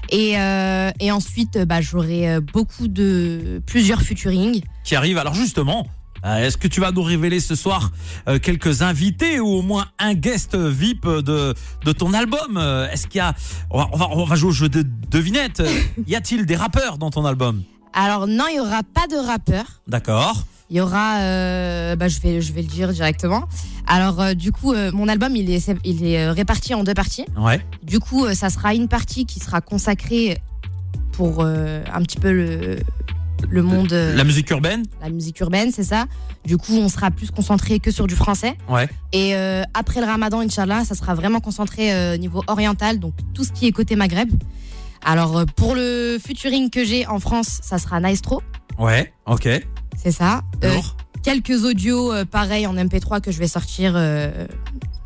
Et, 0.09 0.37
euh, 0.39 0.91
et 0.99 1.11
ensuite, 1.11 1.55
euh, 1.57 1.65
bah, 1.65 1.81
j'aurai 1.81 2.29
euh, 2.29 2.41
beaucoup 2.41 2.87
de 2.87 3.61
plusieurs 3.65 4.01
featuring. 4.01 4.61
Qui 4.83 4.95
arrive. 4.95 5.17
Alors 5.17 5.33
justement, 5.33 5.87
euh, 6.25 6.45
est-ce 6.45 6.57
que 6.57 6.67
tu 6.67 6.79
vas 6.81 6.91
nous 6.91 7.01
révéler 7.03 7.39
ce 7.39 7.55
soir 7.55 7.91
euh, 8.27 8.39
quelques 8.39 8.81
invités 8.81 9.39
ou 9.39 9.47
au 9.47 9.61
moins 9.61 9.87
un 9.99 10.13
guest 10.13 10.55
VIP 10.55 11.05
de, 11.07 11.53
de 11.85 11.91
ton 11.91 12.13
album? 12.13 12.57
Euh, 12.57 12.89
Est-ce 12.89 13.07
qu'il 13.07 13.17
y 13.19 13.21
a... 13.21 13.33
On 13.69 13.79
va, 13.79 13.87
on 13.93 13.97
va, 13.97 14.07
on 14.11 14.23
va 14.25 14.35
jouer 14.35 14.49
au 14.49 14.53
jeu 14.53 14.69
de 14.69 14.85
devinette. 15.09 15.59
Euh, 15.61 15.79
y 16.07 16.15
a-t-il 16.15 16.45
des 16.45 16.55
rappeurs 16.55 16.97
dans 16.97 17.09
ton 17.09 17.25
album? 17.25 17.63
Alors 17.93 18.27
non, 18.27 18.45
il 18.49 18.57
y 18.57 18.59
aura 18.59 18.83
pas 18.83 19.07
de 19.07 19.15
rappeur. 19.15 19.65
D'accord. 19.87 20.45
Il 20.69 20.77
y 20.77 20.81
aura, 20.81 21.19
euh, 21.19 21.95
bah, 21.95 22.07
je 22.07 22.19
vais, 22.19 22.41
je 22.41 22.51
vais 22.53 22.61
le 22.61 22.67
dire 22.67 22.91
directement. 22.91 23.43
Alors 23.87 24.19
euh, 24.21 24.33
du 24.33 24.51
coup, 24.51 24.73
euh, 24.73 24.91
mon 24.91 25.07
album 25.07 25.35
il 25.35 25.49
est, 25.49 25.71
il 25.85 26.05
est 26.05 26.29
réparti 26.29 26.73
en 26.73 26.83
deux 26.83 26.93
parties. 26.93 27.25
Ouais. 27.37 27.61
Du 27.83 27.99
coup, 27.99 28.27
ça 28.33 28.49
sera 28.49 28.73
une 28.73 28.87
partie 28.87 29.25
qui 29.25 29.39
sera 29.39 29.61
consacrée 29.61 30.37
pour 31.13 31.43
un 31.43 32.01
petit 32.03 32.19
peu 32.19 32.31
le, 32.31 32.77
le 33.49 33.63
monde, 33.63 33.91
La 33.91 34.23
musique 34.23 34.49
urbaine 34.51 34.83
la 35.01 35.09
musique 35.09 35.39
urbaine, 35.39 35.71
c'est 35.71 35.83
ça. 35.83 36.05
Du 36.45 36.57
coup, 36.57 36.73
on 36.77 36.89
sera 36.89 37.11
plus 37.11 37.31
concentré 37.31 37.79
que 37.79 37.91
sur 37.91 38.07
du 38.07 38.15
français. 38.15 38.55
Ouais. 38.69 38.87
Et 39.13 39.35
euh, 39.35 39.63
après 39.73 39.99
le 39.99 40.05
Ramadan, 40.05 40.39
Inch'Allah, 40.41 40.83
ça 40.85 40.95
sera 40.95 41.15
vraiment 41.15 41.39
concentré 41.39 41.93
euh, 41.93 42.13
au 42.15 42.17
niveau 42.17 42.43
oriental, 42.47 42.99
donc 42.99 43.13
tout 43.33 43.43
ce 43.43 43.51
qui 43.51 43.67
est 43.67 43.71
côté 43.71 43.95
Maghreb. 43.95 44.29
Alors 45.03 45.37
euh, 45.37 45.45
pour 45.55 45.75
le 45.75 46.17
featuring 46.23 46.69
que 46.69 46.83
j'ai 46.85 47.05
en 47.07 47.19
France, 47.19 47.59
ça 47.63 47.77
sera 47.79 47.99
Naestro, 47.99 48.41
Ouais. 48.77 49.11
Ok. 49.25 49.47
C'est 49.95 50.11
ça. 50.11 50.41
Euh, 50.63 50.75
quelques 51.23 51.63
audios 51.63 52.11
euh, 52.13 52.25
pareils 52.25 52.67
en 52.67 52.75
MP3 52.75 53.21
que 53.21 53.31
je 53.31 53.39
vais 53.39 53.47
sortir 53.47 53.93
euh, 53.95 54.45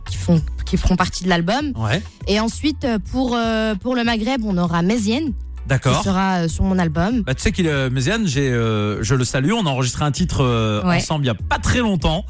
qui 0.09 0.17
font 0.17 0.41
qui 0.65 0.77
feront 0.77 0.95
partie 0.95 1.23
de 1.23 1.29
l'album. 1.29 1.73
Ouais. 1.75 2.01
Et 2.27 2.39
ensuite 2.39 2.87
pour 3.11 3.35
euh, 3.35 3.75
pour 3.75 3.95
le 3.95 4.03
Maghreb, 4.03 4.43
on 4.45 4.57
aura 4.57 4.81
Mézienne 4.81 5.27
qui 5.27 5.67
D'accord. 5.67 6.03
sera 6.03 6.43
euh, 6.43 6.47
sur 6.47 6.63
mon 6.63 6.79
album. 6.79 7.21
Bah, 7.21 7.33
tu 7.35 7.41
sais 7.41 7.51
qu'il 7.51 7.67
est 7.67 7.89
Méziane, 7.89 8.25
j'ai, 8.27 8.49
je 8.51 9.15
le 9.15 9.23
salue. 9.23 9.51
On 9.53 9.65
a 9.65 9.69
enregistré 9.69 10.03
un 10.05 10.11
titre 10.11 10.43
Ouais. 10.85 10.97
ensemble 10.97 11.23
il 11.25 11.27
y 11.27 11.31
a 11.31 11.35
pas 11.35 11.59
très 11.59 11.79
longtemps. 11.79 12.25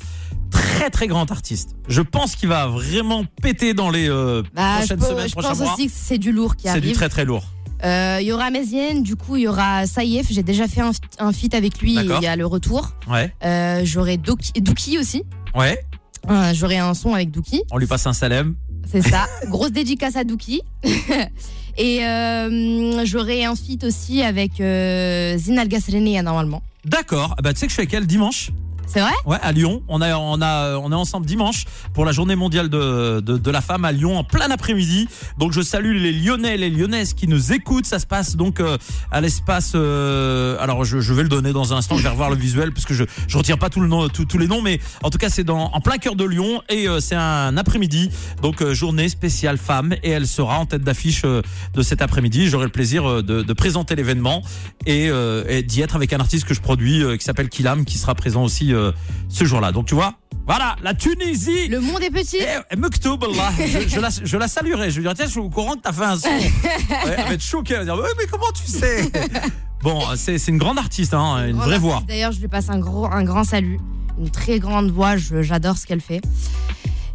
Très 0.51 0.89
très 0.89 1.07
grand 1.07 1.31
artiste. 1.31 1.75
Je 1.87 2.01
pense 2.01 2.35
qu'il 2.35 2.49
va 2.49 2.67
vraiment 2.67 3.23
péter 3.41 3.73
dans 3.73 3.89
les 3.89 4.09
Bah, 4.09 4.81
je, 4.81 4.87
prochaines 4.87 4.99
peux- 4.99 5.05
semaines, 5.05 5.27
je 5.27 5.31
prochains 5.31 5.49
pense 5.49 5.59
mois. 5.59 5.73
aussi 5.73 5.87
que 5.87 5.93
c'est 5.95 6.17
du 6.17 6.33
lourd 6.33 6.57
qui 6.57 6.67
C'est 6.67 6.81
du 6.81 6.87
arrive. 6.87 6.95
très 6.97 7.07
très 7.07 7.23
lourd. 7.23 7.45
Euh, 7.83 8.17
Il 8.21 8.27
y 8.27 8.31
aura 8.31 8.49
Mézienne, 8.51 9.03
du 9.03 9.15
coup, 9.15 9.37
il 9.37 9.43
y 9.43 9.47
aura 9.47 9.87
Saïef. 9.87 10.27
J'ai 10.31 10.43
déjà 10.43 10.67
fait 10.67 10.81
un, 10.81 10.91
un 11.19 11.31
feat 11.33 11.53
avec 11.55 11.79
lui 11.81 11.97
et 11.97 12.01
il 12.01 12.21
y 12.23 12.27
a 12.27 12.35
le 12.35 12.45
retour. 12.45 12.91
Ouais. 13.09 13.33
Euh, 13.43 13.81
J'aurai 13.83 14.17
Doki, 14.17 14.51
Dookie 14.61 14.97
aussi. 14.99 15.23
Ouais. 15.55 15.83
Euh, 16.29 16.53
J'aurai 16.53 16.77
un 16.77 16.93
son 16.93 17.13
avec 17.13 17.31
Dookie. 17.31 17.63
On 17.71 17.77
lui 17.77 17.87
passe 17.87 18.05
un 18.07 18.13
salem. 18.13 18.55
C'est 18.91 19.01
ça. 19.01 19.25
Grosse 19.47 19.71
dédicace 19.71 20.15
à 20.15 20.23
Dookie. 20.23 20.61
et 21.77 22.05
euh, 22.05 23.05
j'aurai 23.05 23.45
un 23.45 23.55
feat 23.55 23.83
aussi 23.83 24.21
avec 24.21 24.59
euh, 24.59 25.37
Zinal 25.37 25.67
Gasrenia 25.67 26.21
normalement. 26.21 26.61
D'accord. 26.85 27.35
Ah 27.37 27.41
Bah, 27.41 27.53
tu 27.53 27.59
sais 27.59 27.65
que 27.67 27.71
je 27.71 27.75
suis 27.75 27.81
avec 27.81 27.93
elle 27.93 28.07
dimanche. 28.07 28.51
C'est 28.93 28.99
vrai? 28.99 29.13
Ouais, 29.25 29.37
à 29.41 29.53
Lyon. 29.53 29.83
On 29.87 30.01
a, 30.01 30.17
on 30.17 30.41
a, 30.41 30.75
on 30.75 30.91
est 30.91 30.95
ensemble 30.95 31.25
dimanche 31.25 31.63
pour 31.93 32.03
la 32.03 32.11
journée 32.11 32.35
mondiale 32.35 32.67
de, 32.67 33.21
de, 33.21 33.37
de 33.37 33.51
la 33.51 33.61
femme 33.61 33.85
à 33.85 33.93
Lyon 33.93 34.17
en 34.17 34.25
plein 34.25 34.51
après-midi. 34.51 35.07
Donc 35.37 35.53
je 35.53 35.61
salue 35.61 35.95
les 35.95 36.11
Lyonnais, 36.11 36.57
les 36.57 36.69
Lyonnaises 36.69 37.13
qui 37.13 37.29
nous 37.29 37.53
écoutent. 37.53 37.85
Ça 37.85 37.99
se 37.99 38.05
passe 38.05 38.35
donc 38.35 38.59
euh, 38.59 38.77
à 39.09 39.21
l'espace. 39.21 39.71
euh, 39.75 40.57
alors 40.59 40.83
je, 40.83 40.99
je 40.99 41.13
vais 41.13 41.23
le 41.23 41.29
donner 41.29 41.53
dans 41.53 41.73
un 41.73 41.77
instant. 41.77 41.95
Je 41.95 42.03
vais 42.03 42.09
revoir 42.09 42.31
le 42.31 42.35
visuel 42.35 42.73
parce 42.73 42.85
que 42.85 42.93
je, 42.93 43.05
je 43.29 43.37
retiens 43.37 43.55
pas 43.55 43.69
tout 43.69 43.79
le 43.79 43.87
nom, 43.87 44.09
tous 44.09 44.37
les 44.37 44.47
noms, 44.47 44.61
mais 44.61 44.81
en 45.03 45.09
tout 45.09 45.17
cas 45.17 45.29
c'est 45.29 45.45
dans 45.45 45.71
en 45.71 45.79
plein 45.79 45.97
cœur 45.97 46.17
de 46.17 46.25
Lyon 46.25 46.61
et 46.67 46.89
euh, 46.89 46.99
c'est 46.99 47.15
un 47.15 47.55
après-midi. 47.55 48.09
Donc 48.41 48.61
euh, 48.61 48.73
journée 48.73 49.07
spéciale 49.07 49.57
femme 49.57 49.93
et 50.03 50.09
elle 50.09 50.27
sera 50.27 50.59
en 50.59 50.65
tête 50.65 50.83
d'affiche 50.83 51.21
de 51.23 51.81
cet 51.81 52.01
après-midi. 52.01 52.49
J'aurai 52.49 52.65
le 52.65 52.71
plaisir 52.71 53.23
de, 53.23 53.41
de 53.41 53.53
présenter 53.53 53.95
l'événement 53.95 54.41
et, 54.85 55.09
d'y 55.63 55.81
être 55.81 55.95
avec 55.95 56.11
un 56.11 56.19
artiste 56.19 56.43
que 56.43 56.53
je 56.53 56.59
produis 56.59 57.03
qui 57.17 57.23
s'appelle 57.23 57.47
Kilam 57.47 57.85
qui 57.85 57.97
sera 57.97 58.15
présent 58.15 58.43
aussi 58.43 58.73
euh, 58.81 58.91
ce 59.29 59.45
jour-là. 59.45 59.71
Donc 59.71 59.85
tu 59.87 59.95
vois, 59.95 60.13
voilà, 60.45 60.75
la 60.81 60.93
Tunisie. 60.93 61.67
Le 61.69 61.79
monde 61.79 62.01
est 62.01 62.09
petit. 62.09 62.37
Eh, 62.39 62.45
eh, 62.71 62.75
Mektoub, 62.75 63.19
Allah. 63.23 63.51
je, 63.59 63.87
je 63.87 63.99
la, 63.99 64.09
je 64.23 64.37
la 64.37 64.47
saluerai. 64.47 64.89
Je 64.89 64.95
lui 64.97 65.03
dirai, 65.03 65.15
tiens, 65.15 65.25
je 65.25 65.31
suis 65.31 65.39
au 65.39 65.49
courant 65.49 65.75
que 65.75 65.81
t'as 65.81 65.93
fait 65.93 66.03
un 66.03 66.17
son. 66.17 66.27
Elle 67.05 67.23
va 67.25 67.33
être 67.33 67.43
choquée. 67.43 67.75
Elle 67.75 67.87
va 67.87 67.95
dire, 67.95 68.03
mais 68.17 68.25
comment 68.29 68.51
tu 68.53 68.69
sais? 68.69 69.09
Bon, 69.83 69.99
c'est 70.15 70.35
une 70.47 70.57
grande 70.57 70.77
artiste, 70.77 71.13
hein, 71.13 71.47
une 71.47 71.55
vraie 71.55 71.65
artiste. 71.75 71.81
voix. 71.81 72.03
D'ailleurs, 72.07 72.31
je 72.31 72.39
lui 72.39 72.47
passe 72.47 72.69
un, 72.69 72.79
gros, 72.79 73.05
un 73.05 73.23
grand 73.23 73.43
salut. 73.43 73.79
Une 74.19 74.29
très 74.29 74.59
grande 74.59 74.91
voix. 74.91 75.15
J'adore 75.17 75.77
ce 75.77 75.85
qu'elle 75.87 76.01
fait. 76.01 76.21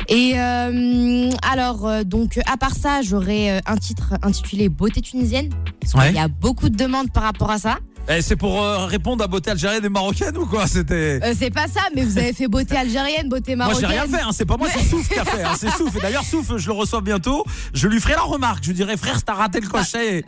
Et 0.09 0.35
euh, 0.37 1.31
alors, 1.43 1.87
euh, 1.87 2.05
donc, 2.05 2.39
à 2.47 2.57
part 2.57 2.75
ça, 2.75 3.03
j'aurai 3.03 3.59
un 3.67 3.77
titre 3.77 4.15
intitulé 4.23 4.69
Beauté 4.69 5.01
tunisienne. 5.01 5.51
Parce 5.81 5.95
Ouais. 5.95 6.13
y 6.13 6.19
a 6.19 6.29
beaucoup 6.29 6.69
de 6.69 6.77
demandes 6.77 7.11
par 7.13 7.25
rapport 7.25 7.51
à 7.51 7.59
ça. 7.59 7.79
Eh, 8.09 8.23
c'est 8.23 8.37
pour 8.37 8.63
euh, 8.63 8.87
répondre 8.87 9.25
à 9.25 9.27
beauté 9.27 9.51
algérienne 9.51 9.85
et 9.85 9.89
marocaine 9.89 10.37
ou 10.39 10.47
quoi 10.47 10.67
C'était? 10.69 11.19
Euh, 11.25 11.35
c'est 11.37 11.51
pas 11.51 11.67
ça, 11.67 11.81
mais 11.95 12.05
vous 12.05 12.19
avez 12.19 12.33
fait 12.33 12.47
beauté 12.47 12.77
algérienne, 12.77 13.29
beauté 13.29 13.57
Moi, 13.57 13.67
j'ai 13.75 13.81
marocaine. 13.83 13.91
rien 13.91 14.07
fait, 14.19 14.23
hein, 14.25 14.31
c'est 14.33 14.45
pas 14.47 14.57
moi, 14.57 14.69
c'est 14.73 14.85
Souf 14.85 15.09
qui 15.09 15.19
a 15.19 15.25
fait. 15.25 15.43
hein, 15.43 15.55
c'est 15.59 15.71
Souf. 15.77 15.97
Et 15.97 16.01
d'ailleurs, 16.01 16.23
Souf, 16.25 16.57
je 16.57 16.67
le 16.67 16.73
reçois 16.73 17.01
bientôt. 17.01 17.45
Je 17.75 17.89
lui 17.89 18.01
ferai 18.01 18.15
la 18.15 18.23
remarque. 18.23 18.63
Je 18.63 18.69
lui 18.69 18.77
dirai, 18.77 18.97
frère, 18.97 19.23
t'as 19.25 19.35
raté 19.35 19.61
le 19.61 19.69
crochet. 19.69 20.25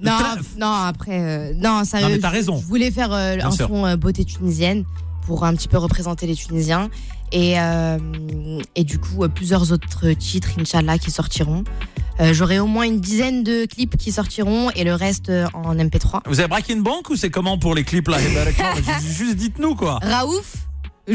Non, 0.00 0.16
Très- 0.16 0.40
non, 0.58 0.72
après, 0.72 1.20
euh, 1.20 1.52
non, 1.56 1.84
sérieux. 1.84 2.06
Non, 2.06 2.12
mais 2.14 2.18
t'as 2.20 2.30
raison. 2.30 2.56
Je 2.56 2.66
voulais 2.66 2.90
faire 2.90 3.12
un 3.12 3.50
sûr. 3.50 3.66
son 3.68 3.94
beauté 3.96 4.24
tunisienne 4.24 4.84
pour 5.26 5.44
un 5.44 5.54
petit 5.54 5.68
peu 5.68 5.76
représenter 5.76 6.26
les 6.26 6.34
Tunisiens. 6.36 6.88
Et, 7.32 7.56
et 8.74 8.84
du 8.84 8.98
coup, 8.98 9.28
plusieurs 9.28 9.70
autres 9.72 10.12
titres, 10.12 10.48
Inch'Allah, 10.58 10.96
qui 10.96 11.10
sortiront. 11.10 11.64
Euh, 12.20 12.34
J'aurai 12.34 12.58
au 12.58 12.66
moins 12.66 12.84
une 12.84 13.00
dizaine 13.00 13.42
de 13.44 13.66
clips 13.66 13.96
qui 13.96 14.12
sortiront 14.12 14.70
et 14.70 14.84
le 14.84 14.94
reste 14.94 15.28
euh, 15.28 15.46
en 15.54 15.74
MP3. 15.74 16.20
Vous 16.26 16.40
avez 16.40 16.48
braqué 16.48 16.72
une 16.72 16.82
banque 16.82 17.10
ou 17.10 17.16
c'est 17.16 17.30
comment 17.30 17.58
pour 17.58 17.74
les 17.74 17.84
clips 17.84 18.08
là? 18.08 18.18
Eh 18.20 18.34
ben, 18.34 19.00
Juste 19.06 19.36
dites-nous 19.36 19.74
quoi. 19.74 19.98
Raouf? 20.02 20.54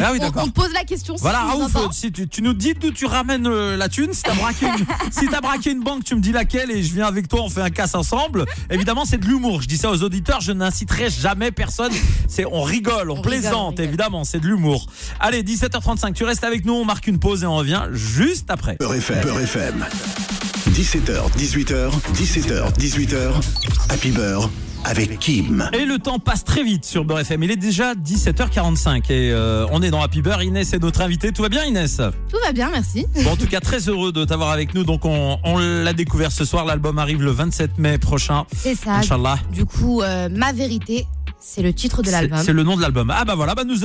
Ah 0.02 0.10
oui, 0.12 0.18
on- 0.24 0.50
pose 0.50 0.74
la 0.74 0.84
question. 0.86 1.16
si 1.16 1.22
Voilà, 1.22 1.42
tu 1.54 1.62
Raouf, 1.78 1.92
si 1.94 2.12
tu, 2.12 2.28
tu 2.28 2.42
nous 2.42 2.54
dis 2.56 2.74
d'où 2.74 2.90
tu 2.90 3.06
ramènes 3.06 3.46
euh, 3.46 3.78
la 3.78 3.90
thune, 3.90 4.12
si 4.14 4.24
t'as 4.24 4.34
braqué, 4.34 4.66
une, 4.66 4.86
si 5.12 5.28
braqué 5.28 5.72
une 5.72 5.84
banque, 5.84 6.04
tu 6.04 6.16
me 6.16 6.20
dis 6.20 6.32
laquelle 6.32 6.72
et 6.72 6.82
je 6.82 6.94
viens 6.96 7.06
avec 7.06 7.28
toi, 7.28 7.42
on 7.44 7.50
fait 7.50 7.62
un 7.62 7.70
casse 7.70 7.94
ensemble. 7.94 8.46
Évidemment, 8.72 9.06
c'est 9.06 9.20
de 9.20 9.26
l'humour. 9.28 9.62
Je 9.62 9.68
dis 9.68 9.78
ça 9.78 9.92
aux 9.92 10.02
auditeurs, 10.02 10.42
je 10.42 10.52
n'inciterai 10.52 11.12
jamais 11.12 11.52
personne. 11.52 11.92
C'est, 12.28 12.44
on 12.46 12.64
rigole, 12.64 13.12
on, 13.12 13.14
On 13.14 13.16
rigole, 13.18 13.22
plaisante, 13.22 13.54
on 13.54 13.70
rigole. 13.70 13.86
évidemment, 13.86 14.24
c'est 14.24 14.40
de 14.40 14.48
l'humour. 14.48 14.88
Allez, 15.20 15.44
17h35, 15.44 16.14
tu 16.14 16.24
restes 16.24 16.44
avec 16.44 16.66
nous, 16.66 16.74
on 16.74 16.86
marque 16.86 17.06
une 17.06 17.20
pause 17.20 17.44
et 17.44 17.46
on 17.46 17.58
revient 17.58 17.84
juste 17.92 18.50
après. 18.50 18.78
Beurre 18.80 18.96
FM. 18.96 19.22
Beurre 19.22 19.42
FM. 19.42 19.86
17h, 20.74 21.30
18h, 21.38 21.92
17h, 22.16 22.74
18h. 22.80 23.32
Happy 23.90 24.10
Beurre 24.10 24.50
avec 24.86 25.20
Kim. 25.20 25.70
Et 25.72 25.86
le 25.86 26.00
temps 26.00 26.18
passe 26.18 26.44
très 26.44 26.64
vite 26.64 26.84
sur 26.84 27.06
Beurre 27.06 27.20
FM. 27.20 27.44
Il 27.44 27.52
est 27.52 27.58
déjà 27.58 27.94
17h45 27.94 29.12
et 29.12 29.32
euh, 29.32 29.68
on 29.72 29.84
est 29.84 29.92
dans 29.92 30.02
Happy 30.02 30.24
Beurre. 30.24 30.42
Inès 30.42 30.74
est 30.74 30.80
notre 30.80 31.02
invitée. 31.02 31.32
Tout 31.32 31.44
va 31.44 31.50
bien, 31.50 31.64
Inès? 31.64 31.98
Tout 32.30 32.38
va 32.44 32.52
bien, 32.52 32.70
merci. 32.72 33.06
Bon, 33.24 33.32
en 33.34 33.36
tout 33.36 33.46
cas, 33.46 33.60
très 33.60 33.88
heureux 33.88 34.12
de 34.12 34.26
t'avoir 34.26 34.50
avec 34.50 34.74
nous. 34.74 34.84
Donc, 34.84 35.06
on, 35.06 35.38
on 35.44 35.60
l'a 35.60 35.94
découvert 35.94 36.32
ce 36.32 36.44
soir. 36.44 36.66
L'album 36.66 36.98
arrive 36.98 37.22
le 37.22 37.32
27 37.32 37.78
mai 37.78 38.00
prochain. 38.00 38.46
C'est 38.56 38.76
ça. 38.76 38.96
Inch'Allah. 38.96 39.38
Du 39.54 39.66
coup, 39.66 40.02
euh, 40.02 40.28
Ma 40.30 40.54
Vérité, 40.54 41.06
c'est 41.46 41.62
le 41.62 41.74
titre 41.74 42.02
de 42.02 42.10
l'album. 42.10 42.40
c'est 42.42 42.54
le 42.54 42.64
nom 42.64 42.78
de 42.78 42.82
l'album. 42.82 43.12
Ah 43.14 43.26
bah 43.26 43.36
voilà, 43.36 43.54
bah 43.54 43.64
nous, 43.66 43.76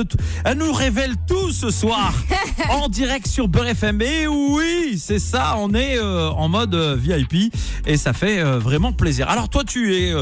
elle 0.45 0.57
nous 0.57 0.71
révèle 0.71 1.15
tout 1.27 1.51
ce 1.51 1.69
soir 1.69 2.13
en 2.69 2.87
direct 2.87 3.27
sur 3.27 3.49
Beurre 3.49 3.67
FM. 3.67 4.01
Et 4.01 4.27
oui, 4.27 4.97
c'est 4.97 5.19
ça, 5.19 5.55
on 5.57 5.73
est 5.73 5.97
euh, 5.97 6.29
en 6.29 6.47
mode 6.47 6.73
euh, 6.73 6.95
VIP 6.97 7.53
et 7.85 7.97
ça 7.97 8.13
fait 8.13 8.39
euh, 8.39 8.59
vraiment 8.59 8.93
plaisir. 8.93 9.27
Alors 9.29 9.49
toi, 9.49 9.63
tu 9.65 9.93
es, 9.93 10.13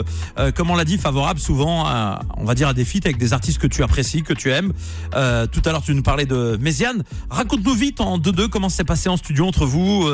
comme 0.55 0.71
on 0.71 0.75
l'a 0.75 0.85
dit, 0.85 0.97
favorable 0.97 1.39
souvent, 1.39 1.85
à, 1.85 2.21
on 2.37 2.43
va 2.43 2.55
dire, 2.55 2.69
à 2.69 2.73
des 2.73 2.85
feats 2.85 3.05
avec 3.05 3.17
des 3.17 3.33
artistes 3.33 3.59
que 3.59 3.67
tu 3.67 3.83
apprécies, 3.83 4.23
que 4.23 4.33
tu 4.33 4.51
aimes. 4.51 4.73
Tout 5.11 5.61
à 5.65 5.71
l'heure, 5.71 5.83
tu 5.83 5.93
nous 5.93 6.03
parlais 6.03 6.25
de 6.25 6.57
Méziane. 6.59 7.03
Raconte-nous 7.29 7.73
vite 7.75 8.01
en 8.01 8.17
deux-deux 8.17 8.47
comment 8.47 8.69
c'est 8.69 8.83
passé 8.83 9.09
en 9.09 9.17
studio 9.17 9.45
entre 9.45 9.65
vous. 9.65 10.09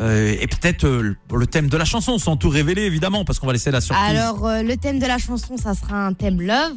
Euh, 0.00 0.34
et 0.40 0.46
peut-être 0.46 0.84
euh, 0.84 1.14
le- 1.32 1.46
thème 1.46 1.68
de 1.68 1.76
la 1.76 1.84
chanson, 1.84 2.18
sans 2.18 2.36
tout 2.36 2.48
révéler 2.48 2.82
évidemment, 2.82 3.24
parce 3.24 3.38
qu'on 3.38 3.46
va 3.46 3.52
laisser 3.52 3.70
la 3.70 3.80
surprise. 3.80 4.04
Alors, 4.08 4.46
euh, 4.46 4.62
le 4.62 4.76
thème 4.76 4.98
de 4.98 5.06
la 5.06 5.18
chanson, 5.18 5.56
ça 5.56 5.74
sera 5.74 6.06
un 6.06 6.12
thème 6.12 6.40
love. 6.40 6.74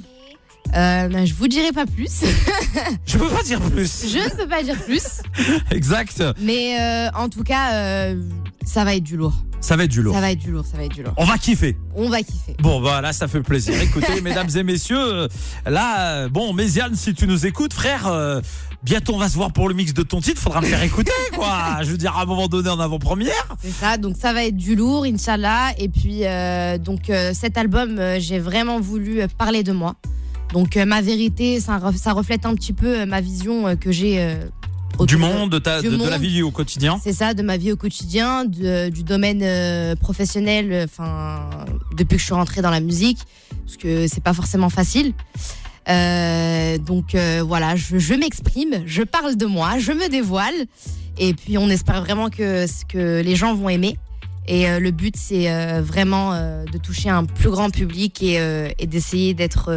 Euh, 0.75 1.07
ben, 1.07 1.25
je 1.25 1.33
vous 1.33 1.47
dirai 1.47 1.71
pas 1.71 1.85
plus. 1.88 2.21
Je 3.05 3.17
peux 3.17 3.27
pas 3.29 3.41
dire 3.43 3.59
plus. 3.59 4.05
je 4.07 4.19
ne 4.19 4.29
peux 4.29 4.47
pas 4.47 4.61
dire 4.61 4.77
plus. 4.83 5.03
Exact. 5.71 6.23
Mais 6.39 6.79
euh, 6.79 7.09
en 7.15 7.27
tout 7.29 7.43
cas, 7.43 7.73
euh, 7.73 8.21
ça 8.65 8.83
va 8.83 8.95
être 8.95 9.03
du 9.03 9.17
lourd. 9.17 9.33
Ça 9.61 9.75
va 9.75 9.85
être 9.85 9.91
du 9.91 10.01
lourd. 10.03 10.13
Ça 10.13 10.21
va 10.21 10.31
être 10.31 10.39
du 10.39 10.51
lourd, 10.51 10.65
ça 10.65 10.77
va 10.77 10.83
être 10.83 10.93
du 10.93 11.01
lourd. 11.03 11.13
On 11.17 11.25
va 11.25 11.38
kiffer. 11.38 11.75
On 11.95 12.07
va 12.07 12.19
kiffer. 12.21 12.55
Bon, 12.59 12.81
bah 12.81 13.01
là, 13.01 13.11
ça 13.13 13.27
fait 13.27 13.41
plaisir. 13.41 13.81
Écoutez, 13.81 14.21
mesdames 14.23 14.47
et 14.55 14.63
messieurs, 14.63 15.27
là, 15.65 16.29
bon, 16.29 16.53
Méziane, 16.53 16.95
si 16.95 17.13
tu 17.13 17.25
nous 17.25 17.45
écoutes, 17.47 17.73
frère, 17.73 18.41
bientôt 18.83 19.13
on 19.15 19.17
va 19.17 19.29
se 19.29 19.36
voir 19.36 19.51
pour 19.51 19.67
le 19.69 19.75
mix 19.75 19.93
de 19.93 20.03
ton 20.03 20.21
titre. 20.21 20.41
Faudra 20.41 20.62
me 20.62 20.65
faire 20.67 20.83
écouter, 20.83 21.12
quoi. 21.36 21.79
Je 21.83 21.91
veux 21.91 21.98
dire, 21.98 22.15
à 22.17 22.21
un 22.24 22.25
moment 22.25 22.48
donné, 22.48 22.69
en 22.69 22.79
avant-première. 22.79 23.55
C'est 23.62 23.71
ça, 23.71 23.98
donc 23.98 24.15
ça 24.17 24.33
va 24.33 24.45
être 24.45 24.57
du 24.57 24.75
lourd, 24.75 25.05
Inch'Allah. 25.05 25.71
Et 25.77 25.89
puis, 25.89 26.25
euh, 26.25 26.77
donc 26.77 27.09
euh, 27.09 27.31
cet 27.33 27.57
album, 27.57 27.98
euh, 28.00 28.17
j'ai 28.19 28.39
vraiment 28.39 28.79
voulu 28.79 29.21
parler 29.38 29.63
de 29.63 29.71
moi. 29.71 29.95
Donc, 30.53 30.77
ma 30.77 31.00
vérité, 31.01 31.59
ça, 31.59 31.79
ça 31.95 32.12
reflète 32.13 32.45
un 32.48 32.55
petit 32.55 32.74
peu 32.74 33.05
ma 33.05 33.21
vision 33.21 33.75
que 33.77 33.91
j'ai. 33.91 34.36
Du 35.00 35.13
de- 35.15 35.19
monde, 35.19 35.50
de, 35.51 35.59
ta, 35.59 35.79
du 35.81 35.89
de, 35.89 35.95
de 35.95 36.09
la 36.09 36.17
vie 36.17 36.41
au 36.41 36.50
quotidien. 36.51 37.00
C'est 37.01 37.13
ça, 37.13 37.33
de 37.36 37.41
ma 37.43 37.55
vie 37.55 37.71
au 37.71 37.77
quotidien, 37.77 38.43
de- 38.45 38.89
du 38.89 39.03
domaine 39.03 39.41
euh, 39.43 39.95
professionnel, 39.95 40.88
enfin, 40.89 41.48
depuis 41.95 42.15
que 42.15 42.19
je 42.19 42.25
suis 42.25 42.33
rentrée 42.33 42.62
dans 42.63 42.71
la 42.71 42.81
musique, 42.81 43.19
parce 43.63 43.77
que 43.77 44.07
c'est 44.07 44.24
pas 44.24 44.33
forcément 44.33 44.69
facile. 44.69 45.13
Euh, 45.89 46.77
donc 46.77 47.15
euh, 47.15 47.43
voilà, 47.46 47.75
je, 47.75 48.13
m'exprime, 48.13 48.84
je 48.86 49.01
parle 49.01 49.36
de 49.36 49.46
moi, 49.46 49.79
je 49.79 49.91
me 49.91 50.08
dévoile, 50.08 50.53
et 51.17 51.34
puis 51.34 51.58
on 51.58 51.67
espère 51.69 52.03
vraiment 52.03 52.29
que, 52.29 52.65
que 52.88 53.22
les 53.22 53.36
gens 53.36 53.55
vont 53.55 53.69
aimer. 53.69 53.98
Et 54.48 54.69
euh, 54.69 54.79
le 54.79 54.91
but, 54.91 55.15
c'est 55.15 55.48
vraiment 55.81 56.31
de 56.31 56.77
toucher 56.77 57.10
un 57.10 57.25
plus 57.25 57.50
grand 57.50 57.69
public 57.69 58.22
et, 58.24 58.86
d'essayer 58.86 59.34
d'être 59.34 59.72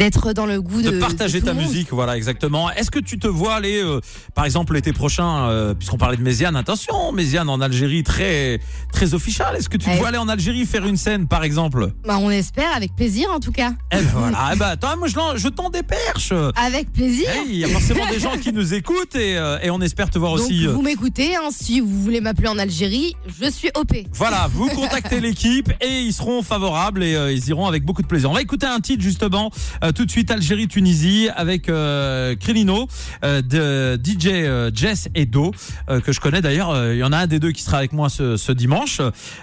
d'être 0.00 0.32
dans 0.32 0.46
le 0.46 0.62
goût 0.62 0.80
de, 0.80 0.92
De 0.92 0.98
partager 0.98 1.42
ta 1.42 1.52
musique, 1.52 1.88
voilà, 1.92 2.16
exactement. 2.16 2.70
Est-ce 2.70 2.90
que 2.90 2.98
tu 3.00 3.18
te 3.18 3.26
vois 3.26 3.56
aller, 3.56 3.82
euh, 3.82 4.00
par 4.34 4.46
exemple, 4.46 4.72
l'été 4.72 4.94
prochain, 4.94 5.48
euh, 5.50 5.74
puisqu'on 5.74 5.98
parlait 5.98 6.16
de 6.16 6.22
Méziane, 6.22 6.56
attention, 6.56 7.12
Méziane 7.12 7.50
en 7.50 7.60
Algérie, 7.60 8.02
très, 8.02 8.60
très 8.94 9.12
official. 9.12 9.54
Est-ce 9.56 9.68
que 9.68 9.76
tu 9.76 9.84
te 9.84 9.90
Ouais. 9.90 9.98
vois 9.98 10.08
aller 10.08 10.16
en 10.16 10.30
Algérie 10.30 10.64
faire 10.64 10.86
une 10.86 10.96
scène, 10.96 11.28
par 11.28 11.44
exemple? 11.44 11.92
Bah, 12.06 12.16
on 12.18 12.30
espère, 12.30 12.74
avec 12.74 12.96
plaisir 12.96 13.28
en 13.30 13.40
tout 13.40 13.52
cas. 13.52 13.72
Eh 13.92 13.96
ben 13.96 14.06
voilà, 14.14 14.50
eh 14.54 14.56
ben, 14.58 14.68
attends, 14.68 14.96
moi 14.96 15.06
je, 15.08 15.16
je 15.38 15.48
tends 15.48 15.68
des 15.68 15.82
perches. 15.82 16.32
Avec 16.56 16.90
plaisir. 16.92 17.28
Hey, 17.28 17.48
Il 17.50 17.56
y 17.58 17.64
a 17.64 17.68
forcément 17.68 18.06
des 18.06 18.20
gens 18.20 18.38
qui 18.38 18.54
nous 18.54 18.72
écoutent 18.72 19.16
et, 19.16 19.36
euh, 19.36 19.58
et 19.62 19.68
on 19.70 19.82
espère 19.82 20.08
te 20.08 20.18
voir 20.18 20.36
Donc 20.36 20.46
aussi. 20.46 20.66
vous 20.66 20.80
m'écoutez, 20.80 21.36
hein, 21.36 21.50
si 21.50 21.80
vous 21.80 22.00
voulez 22.02 22.22
m'appeler 22.22 22.48
en 22.48 22.58
Algérie, 22.58 23.14
je 23.38 23.50
suis 23.50 23.68
OP. 23.76 23.92
Voilà, 24.14 24.48
vous 24.50 24.68
contactez 24.74 25.20
l'équipe 25.20 25.70
et 25.82 26.00
ils 26.00 26.14
seront 26.14 26.42
favorables 26.42 27.02
et 27.02 27.34
ils 27.34 27.48
iront 27.50 27.66
avec 27.66 27.84
beaucoup 27.84 28.00
de 28.00 28.06
plaisir. 28.06 28.30
On 28.30 28.34
va 28.34 28.40
écouter 28.40 28.64
un 28.66 28.80
titre 28.80 29.02
justement 29.02 29.50
euh, 29.90 29.92
tout 29.92 30.06
de 30.06 30.10
suite 30.10 30.30
Algérie-Tunisie 30.30 31.28
avec 31.36 31.68
euh, 31.68 32.34
Krelino 32.36 32.86
euh, 33.24 33.42
de 33.42 34.00
DJ 34.02 34.26
euh, 34.28 34.70
Jess 34.74 35.08
et 35.14 35.26
Do 35.26 35.52
euh, 35.88 36.00
que 36.00 36.12
je 36.12 36.20
connais 36.20 36.40
d'ailleurs. 36.40 36.70
euh, 36.70 36.94
Il 36.94 36.98
y 36.98 37.04
en 37.04 37.12
a 37.12 37.18
un 37.18 37.26
des 37.26 37.38
deux 37.38 37.52
qui 37.52 37.62
sera 37.62 37.78
avec 37.78 37.92
moi 37.92 38.08
ce, 38.08 38.36
ce 38.36 38.52
dimanche 38.52 39.00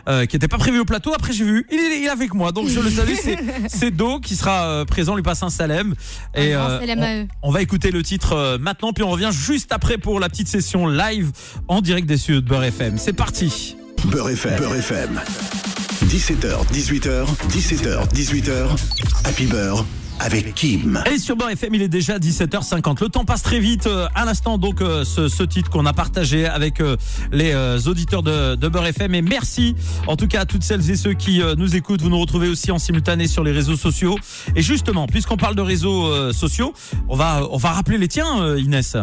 euh, 0.08 0.26
qui 0.26 0.36
n'était 0.36 0.48
pas 0.48 0.58
prévu 0.58 0.80
au 0.80 0.86
plateau. 0.86 1.14
Après 1.14 1.34
j'ai 1.34 1.44
vu, 1.46 1.66
il 1.72 1.78
est, 1.80 2.00
il 2.00 2.06
est 2.06 2.10
avec 2.10 2.34
moi 2.34 2.52
donc 2.52 2.70
je 2.70 2.80
le 2.80 2.90
salue. 2.90 3.14
C'est, 3.68 3.92
Do 3.98 4.20
qui 4.20 4.36
sera 4.36 4.66
euh, 4.68 4.86
présent, 4.86 5.16
lui 5.16 5.24
passe 5.24 5.44
un 5.44 5.50
salem. 5.50 5.94
Et 6.36 6.54
Un 6.54 6.60
euh, 6.70 6.80
on- 6.98 7.02
à 7.02 7.16
eux. 7.16 7.28
on 7.44 7.52
va 7.52 7.62
écouter 7.62 7.92
le 7.92 8.04
titre 8.04 8.34
euh, 8.34 8.58
maintenant, 8.58 8.94
puis 8.94 9.04
on 9.04 9.10
revient 9.10 9.30
juste 9.32 9.72
après 9.72 9.98
pour 9.98 10.20
la 10.20 10.30
petite 10.30 10.48
session 10.48 10.88
live 10.88 11.32
en 11.68 11.82
direct 11.82 12.08
des 12.08 12.18
studios 12.18 12.42
de 12.42 12.48
Beurre 12.48 12.64
FM. 12.66 12.98
C'est 12.98 13.14
parti. 13.14 13.76
Beurre 14.06 14.30
FM. 14.30 14.58
Beurre 14.60 14.76
FM. 14.76 15.20
17h, 16.06 16.66
18h, 16.72 17.26
17h, 17.50 18.08
18h, 18.14 18.52
Happy 19.26 19.46
Beurre 19.46 19.86
avec 20.20 20.54
Kim. 20.56 21.02
Et 21.12 21.18
sur 21.18 21.36
Beurre 21.36 21.52
FM, 21.52 21.76
il 21.76 21.82
est 21.82 21.88
déjà 21.88 22.18
17h50. 22.18 23.02
Le 23.02 23.10
temps 23.10 23.26
passe 23.26 23.44
très 23.44 23.60
vite. 23.60 23.88
Euh, 23.88 24.08
À 24.16 24.26
l'instant, 24.26 24.58
donc, 24.58 24.82
euh, 24.82 25.04
ce, 25.04 25.28
ce 25.28 25.44
titre 25.44 25.70
qu'on 25.70 25.86
a 25.86 25.94
partagé 25.94 26.46
avec 26.46 26.82
euh, 26.82 26.98
les 27.32 27.88
auditeurs 27.88 28.24
de, 28.24 28.56
de 28.56 28.68
Beurre 28.68 28.88
FM. 28.88 29.16
Et 29.16 29.22
merci, 29.22 29.76
en 30.08 30.16
tout 30.16 30.28
cas, 30.28 30.42
à 30.42 30.46
toutes 30.46 30.64
celles 30.64 30.90
et 30.90 30.96
ceux 30.96 31.14
qui 31.14 31.42
nous 31.58 31.76
écoutent. 31.76 32.02
Vous 32.02 32.10
nous 32.10 32.20
retrouvez 32.20 32.50
aussi 32.50 32.72
en 32.72 32.80
simultané 32.80 33.28
sur 33.28 33.44
les 33.44 33.52
réseaux 33.52 33.76
sociaux. 33.76 34.18
Et 34.56 34.62
justement, 34.62 35.08
puisqu'on 35.08 35.38
parle 35.38 35.56
de 35.56 35.62
réseaux 35.62 36.32
sociaux, 36.34 36.74
on 37.08 37.16
va, 37.16 37.48
on 37.52 37.58
va 37.58 37.72
rappeler 37.72 37.98
les 37.98 38.08
tiens, 38.08 38.58
Inès. 38.58 38.98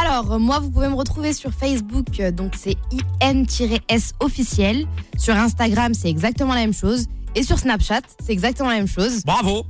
Alors, 0.00 0.38
moi, 0.40 0.58
vous 0.58 0.70
pouvez 0.70 0.88
me 0.88 0.94
retrouver 0.94 1.32
sur 1.32 1.52
Facebook, 1.52 2.06
donc 2.34 2.54
c'est 2.56 2.76
IN-S 3.20 4.12
officiel. 4.20 4.86
Sur 5.18 5.36
Instagram, 5.36 5.94
c'est 5.94 6.08
exactement 6.08 6.54
la 6.54 6.60
même 6.60 6.74
chose. 6.74 7.06
Et 7.34 7.42
sur 7.42 7.58
Snapchat, 7.58 8.02
c'est 8.24 8.32
exactement 8.32 8.68
la 8.68 8.76
même 8.76 8.88
chose. 8.88 9.24
Bravo. 9.24 9.64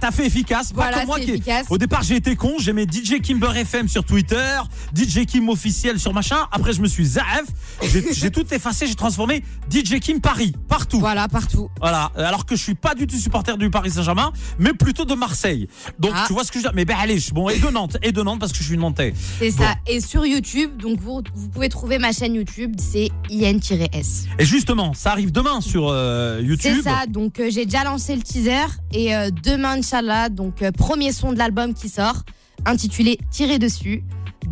T'as 0.00 0.10
fait 0.10 0.26
efficace. 0.26 0.72
Pas 0.72 0.82
Voilà, 0.82 0.98
comme 0.98 1.06
moi 1.06 1.18
qui. 1.20 1.30
efficace. 1.30 1.66
Au 1.70 1.78
départ, 1.78 2.02
j'ai 2.02 2.16
été 2.16 2.36
con. 2.36 2.54
J'ai 2.58 2.72
mis 2.72 2.82
DJ 2.84 3.20
Kimber 3.22 3.56
FM 3.56 3.88
sur 3.88 4.04
Twitter, 4.04 4.58
DJ 4.94 5.24
Kim 5.26 5.48
officiel 5.48 5.98
sur 5.98 6.12
machin. 6.12 6.36
Après, 6.52 6.72
je 6.72 6.82
me 6.82 6.88
suis 6.88 7.04
zaef. 7.06 7.44
J'ai 8.12 8.30
tout 8.30 8.44
effacé. 8.52 8.86
J'ai 8.86 8.94
transformé 8.94 9.42
DJ 9.70 9.98
Kim 10.00 10.20
Paris 10.20 10.52
partout. 10.68 11.00
Voilà, 11.00 11.26
partout. 11.28 11.70
Voilà. 11.80 12.10
Alors 12.16 12.44
que 12.44 12.54
je 12.56 12.62
suis 12.62 12.74
pas 12.74 12.94
du 12.94 13.06
tout 13.06 13.16
supporter 13.16 13.56
du 13.56 13.70
Paris 13.70 13.90
Saint-Germain, 13.92 14.32
mais 14.58 14.72
plutôt 14.74 15.04
de 15.04 15.14
Marseille. 15.14 15.68
Donc, 15.98 16.12
Ah. 16.14 16.24
tu 16.26 16.32
vois 16.34 16.44
ce 16.44 16.48
que 16.52 16.58
je 16.58 16.64
veux 16.64 16.70
dire? 16.70 16.72
Mais 16.74 16.84
ben 16.84 16.96
allez, 17.00 17.18
je- 17.18 17.32
bon, 17.32 17.48
et 17.48 17.58
de 17.58 17.68
Nantes, 17.68 17.96
et 18.02 18.12
de 18.12 18.22
Nantes 18.22 18.40
parce 18.40 18.52
que 18.52 18.58
je 18.58 18.64
suis 18.64 18.76
Nantais. 18.76 19.14
C'est 19.38 19.50
Bon. 19.56 19.62
ça. 19.64 19.74
Et 19.86 20.00
sur 20.00 20.26
YouTube, 20.26 20.76
donc 20.76 21.00
vous, 21.00 21.22
vous 21.34 21.48
pouvez 21.48 21.68
trouver 21.70 21.98
ma 21.98 22.12
chaîne 22.12 22.34
YouTube, 22.34 22.74
c'est 22.78 23.08
IN-S. 23.30 24.26
Et 24.38 24.44
justement, 24.44 24.92
ça 24.94 25.12
arrive 25.12 25.32
demain 25.32 25.60
sur 25.60 25.88
euh, 25.88 26.09
YouTube. 26.40 26.80
C'est 26.82 26.82
ça, 26.82 27.06
donc 27.06 27.40
euh, 27.40 27.48
j'ai 27.50 27.64
déjà 27.64 27.84
lancé 27.84 28.14
le 28.14 28.22
teaser 28.22 28.66
et 28.92 29.14
euh, 29.14 29.30
demain, 29.30 29.78
Inch'Allah, 29.78 30.28
donc 30.28 30.62
euh, 30.62 30.72
premier 30.72 31.12
son 31.12 31.32
de 31.32 31.38
l'album 31.38 31.74
qui 31.74 31.88
sort, 31.88 32.22
intitulé 32.66 33.18
Tirer 33.30 33.58
dessus. 33.58 34.02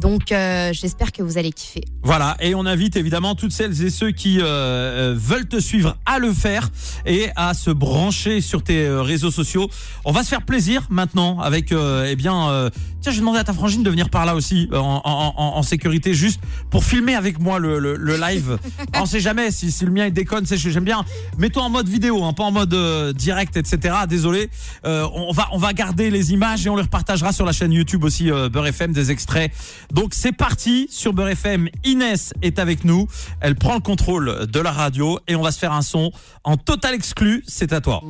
Donc 0.00 0.33
euh, 0.33 0.73
j'espère 0.73 1.12
que 1.12 1.23
vous 1.23 1.38
allez 1.38 1.52
kiffer. 1.52 1.83
Voilà, 2.02 2.37
et 2.40 2.55
on 2.55 2.64
invite 2.67 2.97
évidemment 2.97 3.35
toutes 3.35 3.52
celles 3.52 3.83
et 3.85 3.90
ceux 3.90 4.11
qui 4.12 4.40
euh, 4.40 4.45
euh, 4.45 5.14
veulent 5.17 5.49
te 5.49 5.61
suivre 5.61 5.97
à 6.07 6.19
le 6.19 6.33
faire 6.33 6.69
et 7.05 7.28
à 7.37 7.55
se 7.55 7.71
brancher 7.71 8.40
sur 8.40 8.62
tes 8.62 8.85
euh, 8.87 9.02
réseaux 9.02 9.31
sociaux. 9.31 9.69
On 10.05 10.12
va 10.12 10.23
se 10.23 10.28
faire 10.28 10.43
plaisir 10.43 10.87
maintenant 10.90 11.40
avec, 11.40 11.73
euh, 11.73 12.07
eh 12.09 12.17
bien, 12.17 12.49
euh, 12.49 12.71
tiens, 13.00 13.12
j'ai 13.12 13.19
demandé 13.21 13.38
à 13.38 13.45
ta 13.45 13.52
frangine 13.52 13.83
de 13.83 13.90
venir 13.90 14.09
par 14.11 14.25
là 14.26 14.35
aussi 14.35 14.69
en, 14.73 14.76
en- 15.05 15.35
en- 15.37 15.57
en 15.59 15.62
sécurité, 15.62 16.14
juste 16.14 16.40
pour 16.71 16.85
filmer 16.85 17.14
avec 17.14 17.40
moi 17.40 17.59
le, 17.59 17.78
le- 17.78 17.97
le 17.97 18.17
live. 18.17 18.59
on 18.95 19.07
sait 19.07 19.21
jamais 19.21 19.50
si, 19.50 19.71
si 19.73 19.85
le 19.85 19.90
mien 19.90 20.07
il 20.07 20.12
déconne, 20.12 20.47
c'est 20.47 20.57
j'aime 20.59 20.85
bien. 20.85 21.05
Mets-toi 21.38 21.62
en 21.62 21.71
mode 21.71 21.88
vidéo, 21.88 22.25
hein, 22.25 22.33
pas 22.33 22.45
en 22.45 22.52
mode 22.52 22.75
direct, 23.14 23.57
etc. 23.57 23.95
Désolé, 24.09 24.50
Euh, 24.85 25.07
on 25.14 25.33
va 25.33 25.49
on 25.52 25.59
va 25.59 25.73
garder 25.73 26.11
les 26.11 26.33
images 26.33 26.67
et 26.67 26.71
on 26.71 26.76
les 26.76 26.83
repartagera 26.83 27.33
sur 27.33 27.45
la 27.45 27.52
chaîne 27.52 27.73
YouTube 27.73 28.05
aussi 28.05 28.31
euh, 28.31 28.49
Beurre 28.49 28.67
FM 28.69 28.93
des 28.93 29.11
extraits. 29.11 29.50
Donc 29.92 30.14
c'est 30.14 30.33
parti 30.33 30.88
sur 30.90 31.12
Beurre 31.12 31.28
FM. 31.30 31.68
Inès 31.85 32.33
est 32.42 32.59
avec 32.59 32.85
nous. 32.85 33.07
Elle 33.40 33.54
prend 33.54 33.75
le 33.75 33.80
contrôle 33.80 34.47
de 34.47 34.61
la 34.61 34.73
radio 34.73 35.18
et 35.26 35.37
on 35.37 35.42
va 35.42 35.50
se 35.50 35.59
faire 35.59 35.73
un 35.73 35.83
son 35.83 36.11
en 36.45 36.57
total 36.57 36.95
exclu. 36.95 37.42
C'est 37.47 37.73
à 37.73 37.80
toi. 37.80 38.02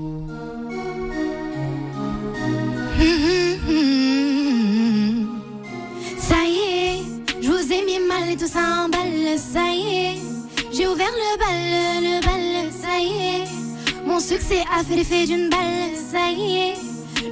Ça 6.19 6.45
y 6.45 6.59
est, 6.59 7.03
je 7.41 7.49
vous 7.49 7.73
ai 7.73 7.85
mis 7.85 8.01
mal 8.07 8.29
et 8.29 8.37
tout 8.37 8.49
ça 8.49 8.85
en 8.85 8.89
balle, 8.89 9.39
ça 9.39 9.73
y 9.73 9.95
est. 9.95 10.17
J'ai 10.73 10.87
ouvert 10.87 11.07
le 11.07 11.39
bal, 11.39 12.03
le 12.03 12.21
bal, 12.25 12.73
ça 12.73 12.99
y 12.99 13.07
est. 13.07 13.47
Mon 14.07 14.21
succès 14.21 14.63
a 14.77 14.85
fait 14.85 14.97
l'effet 14.97 15.27
d'une 15.27 15.49
balle, 15.49 15.95
ça 16.11 16.31
y 16.31 16.57
est. 16.57 16.75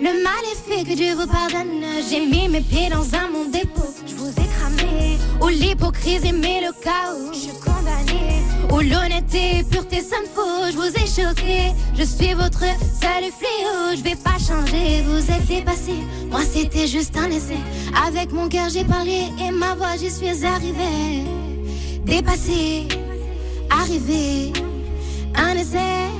Le 0.01 0.23
mal 0.23 0.43
est 0.53 0.71
fait, 0.71 0.85
que 0.85 0.95
Dieu 0.95 1.15
vous 1.15 1.27
pardonne. 1.27 1.85
J'ai 2.09 2.27
mis 2.27 2.49
mes 2.49 2.61
pieds 2.61 2.89
dans 2.89 3.15
un 3.15 3.29
Où 5.41 5.49
l'hypocrisie 5.49 6.33
met 6.33 6.61
le 6.61 6.73
chaos, 6.83 7.33
je 7.33 7.39
suis 7.39 7.59
condamnée. 7.61 8.43
Où 8.71 8.81
l'honnêteté 8.81 9.59
et 9.59 9.63
pureté 9.63 10.01
sonnent 10.01 10.31
faux, 10.35 10.71
je 10.71 10.77
vous 10.77 10.89
ai 10.89 11.07
choqué. 11.07 11.73
Je 11.97 12.03
suis 12.03 12.35
votre 12.35 12.61
seul 12.61 13.25
fléau, 13.39 13.97
je 13.97 14.03
vais 14.03 14.17
pas 14.17 14.39
changer, 14.39 15.03
vous 15.03 15.31
êtes 15.31 15.47
dépassé. 15.47 15.95
Moi 16.31 16.41
c'était 16.43 16.87
juste 16.87 17.17
un 17.17 17.31
essai. 17.31 17.59
Avec 18.07 18.33
mon 18.33 18.49
cœur 18.49 18.69
j'ai 18.71 18.85
parlé 18.85 19.25
et 19.41 19.51
ma 19.51 19.75
voix 19.75 19.97
j'y 19.99 20.11
suis 20.11 20.45
arrivée. 20.45 21.25
Dépassé, 22.05 22.89
arrivé, 23.71 24.53
un 25.35 25.55
essai, 25.55 26.16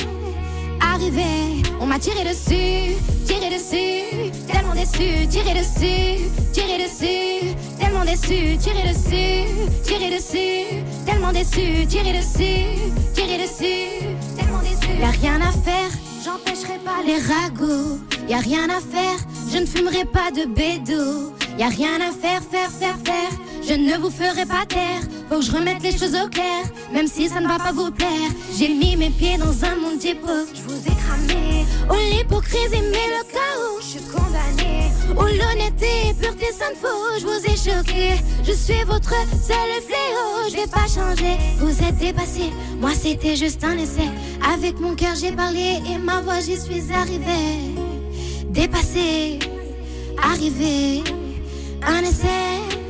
On 1.79 1.87
m'a 1.87 2.01
tiré 2.01 2.25
dessus, 2.25 2.97
tiré 3.27 3.49
dessus, 3.49 4.33
tellement 4.51 4.75
déçu, 4.75 5.29
tiré 5.29 5.55
dessus, 5.55 6.25
tiré 6.53 6.83
dessus, 6.83 7.55
tellement 7.79 8.05
déçu, 8.05 8.59
tiré 8.59 8.83
dessus, 8.89 9.47
tiré 9.85 10.11
dessus, 10.11 10.83
tellement 11.07 11.31
déçu, 11.31 11.87
tiré 11.87 12.13
dessus, 12.13 12.91
tiré 13.15 13.39
dessus, 13.39 14.05
tellement 14.37 14.59
déçu. 14.59 14.99
Y'a 15.01 15.11
rien 15.11 15.41
à 15.41 15.53
faire, 15.53 15.91
j'empêcherai 16.25 16.79
pas 16.85 17.05
les 17.07 17.19
ragots. 17.19 18.01
Y 18.29 18.35
a 18.35 18.39
rien 18.39 18.69
à 18.69 18.81
faire, 18.81 19.19
je 19.53 19.59
ne 19.59 19.67
fumerai 19.67 20.07
pas 20.07 20.33
de 20.33 20.47
bédo. 20.47 21.33
Y 21.57 21.63
a 21.63 21.69
rien 21.69 22.01
à 22.01 22.11
faire, 22.11 22.43
faire, 22.43 22.71
faire, 22.71 22.97
faire. 23.05 23.31
Je 23.69 23.75
ne 23.75 23.99
vous 23.99 24.11
ferai 24.11 24.47
pas 24.47 24.65
taire. 24.65 25.03
Faut 25.29 25.39
que 25.39 25.45
je 25.45 25.51
remette 25.51 25.83
les 25.83 25.91
choses 25.91 26.15
au 26.15 26.29
clair, 26.29 26.63
même 26.93 27.09
si 27.09 27.29
ça 27.29 27.41
ne 27.41 27.49
va 27.49 27.59
pas 27.59 27.73
vous 27.73 27.91
plaire. 27.91 28.31
J'ai 28.57 28.69
mis 28.69 28.97
mes 28.97 29.11
pieds 29.11 29.39
dans 29.39 29.65
un 29.65 29.75
monde 29.75 29.99
d'époque, 29.99 30.51
je 30.55 30.63
vous 30.63 30.81
ai 30.87 30.95
cramé. 30.95 31.65
Où 31.91 31.95
l'hypocrisie 32.15 32.81
met 32.81 33.09
le 33.17 33.25
chaos, 33.33 33.81
je 33.81 33.87
suis 33.87 34.01
condamnée. 34.13 34.93
Où 35.11 35.23
l'honnêteté 35.23 36.11
et 36.11 36.15
pureté 36.15 36.47
sonne 36.53 36.77
faux, 36.81 37.19
je 37.19 37.27
vous 37.27 37.45
ai 37.45 37.57
choqué. 37.57 38.11
Je 38.45 38.53
suis 38.53 38.85
votre 38.85 39.15
seul 39.33 39.71
fléau, 39.85 40.49
je 40.49 40.57
vais 40.57 40.69
pas 40.69 40.87
changer. 40.87 41.37
Vous 41.59 41.83
êtes 41.83 41.99
dépassé, 41.99 42.53
moi 42.81 42.93
c'était 42.95 43.35
juste 43.35 43.65
un 43.65 43.77
essai. 43.77 44.09
Avec 44.55 44.79
mon 44.79 44.95
cœur 44.95 45.17
j'ai 45.21 45.33
parlé 45.33 45.81
et 45.91 45.99
ma 45.99 46.21
voix 46.21 46.39
j'y 46.39 46.57
suis 46.57 46.93
arrivée. 46.93 47.75
Dépassé, 48.49 49.41
arrivé, 50.23 51.03
un 51.83 52.03
essai 52.03 52.86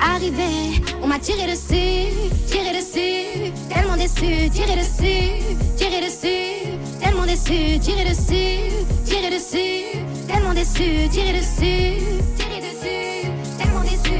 arrivé, 0.00 0.80
on 1.02 1.06
m'a 1.06 1.18
tiré 1.18 1.46
dessus, 1.46 2.12
tiré 2.46 2.72
dessus, 2.76 3.52
tellement 3.68 3.96
déçu, 3.96 4.50
tiré 4.50 4.76
dessus, 4.76 5.56
tiré 5.76 6.00
dessus, 6.00 6.78
tellement 7.00 7.26
déçu, 7.26 7.78
tiré 7.80 8.04
dessus, 8.04 8.70
tiré 9.04 9.30
dessus, 9.30 9.98
tellement 10.26 10.54
déçu, 10.54 11.08
tiré 11.10 11.32
dessus, 11.32 12.02
tiré 12.36 12.60
dessus, 12.60 13.28
tellement 13.58 13.82
déçu. 13.82 14.18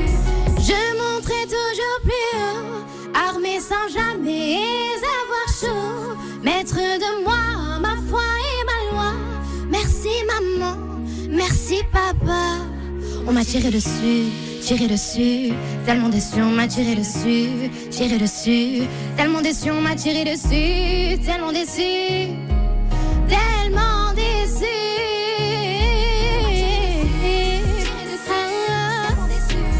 Je 0.58 0.80
monterai 0.98 1.44
toujours 1.44 2.00
plus 2.02 2.28
haut, 2.34 3.14
armé 3.14 3.60
sans 3.60 3.88
jamais 3.92 4.56
avoir 5.22 5.48
chaud, 5.60 6.16
maître 6.42 6.76
de 6.76 7.24
moi, 7.24 7.78
ma 7.80 7.96
foi 8.08 8.22
et 8.22 8.64
ma 8.64 8.92
loi. 8.92 9.12
Merci 9.70 10.08
maman, 10.26 10.76
merci 11.28 11.82
papa. 11.92 12.58
On 13.26 13.32
m'a 13.32 13.44
tiré 13.44 13.70
dessus, 13.70 14.32
tiré 14.68 14.86
dessus, 14.86 15.54
tellement 15.86 16.10
déçu, 16.10 16.42
on 16.42 16.50
m'a 16.50 16.68
tiré 16.68 16.94
dessus, 16.94 17.70
tiré 17.90 18.18
dessus, 18.18 18.82
tellement 19.16 19.40
déçu, 19.40 19.70
on 19.70 19.80
m'a 19.80 19.94
tiré 19.94 20.24
dessus, 20.26 21.18
tellement 21.24 21.52
déçu, 21.52 22.34
tellement 23.30 24.12
déçu. 24.14 24.66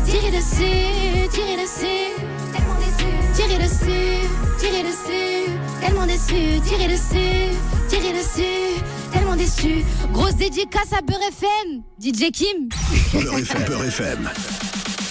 Tiré 0.06 0.30
dessus, 0.30 1.28
tiré 1.32 1.56
dessus, 1.62 2.14
tellement 2.54 2.78
déçu, 2.80 3.10
tiré 3.36 3.58
dessus, 3.58 4.26
tiré 4.58 4.82
dessus, 4.84 5.50
tellement 5.82 6.06
déçu, 6.06 6.60
tiré 6.66 6.88
dessus, 6.88 7.52
tiré 7.90 8.12
dessus, 8.14 8.80
tellement 9.12 9.36
déçu. 9.36 9.84
Grosse 10.14 10.36
dédicace 10.36 10.94
à 10.94 11.02
Beurre 11.02 11.28
FM, 11.28 11.82
DJ 12.00 12.30
Kim. 12.32 12.70
Beurre 13.12 13.38
FM. 13.40 13.64
Beurre 13.66 13.84
FM. 13.84 14.28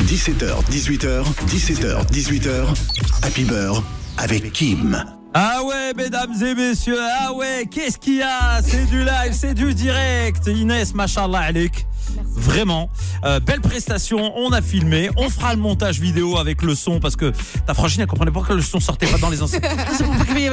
17h, 0.07 0.63
18h, 0.71 1.23
17h, 1.47 2.05
18h, 2.11 2.65
Happy 3.23 3.43
Beurre 3.43 3.83
avec 4.17 4.53
Kim. 4.53 5.03
Ah 5.33 5.61
ouais, 5.65 5.93
mesdames 5.95 6.31
et 6.41 6.55
messieurs, 6.55 6.97
ah 7.19 7.33
ouais, 7.33 7.67
qu'est-ce 7.69 7.97
qu'il 7.97 8.15
y 8.15 8.21
a? 8.21 8.61
C'est 8.65 8.85
du 8.85 8.99
live, 9.03 9.33
c'est 9.33 9.53
du 9.53 9.73
direct. 9.73 10.47
Inès, 10.47 10.93
machallah 10.93 11.39
alik. 11.39 11.85
Vraiment, 12.35 12.89
Euh, 13.25 13.39
belle 13.41 13.59
prestation. 13.61 14.31
On 14.37 14.51
a 14.53 14.61
filmé, 14.61 15.09
on 15.17 15.29
fera 15.29 15.53
le 15.53 15.59
montage 15.59 15.99
vidéo 15.99 16.37
avec 16.37 16.61
le 16.61 16.73
son 16.75 16.99
parce 17.01 17.15
que 17.17 17.33
ta 17.65 17.73
frangine 17.73 18.01
elle 18.01 18.07
comprenait 18.07 18.31
pas 18.31 18.41
que 18.41 18.53
le 18.53 18.61
son 18.61 18.79
sortait 18.79 19.07
pas 19.07 19.17
dans 19.17 19.29
les 19.29 19.41
enceintes. 19.41 19.65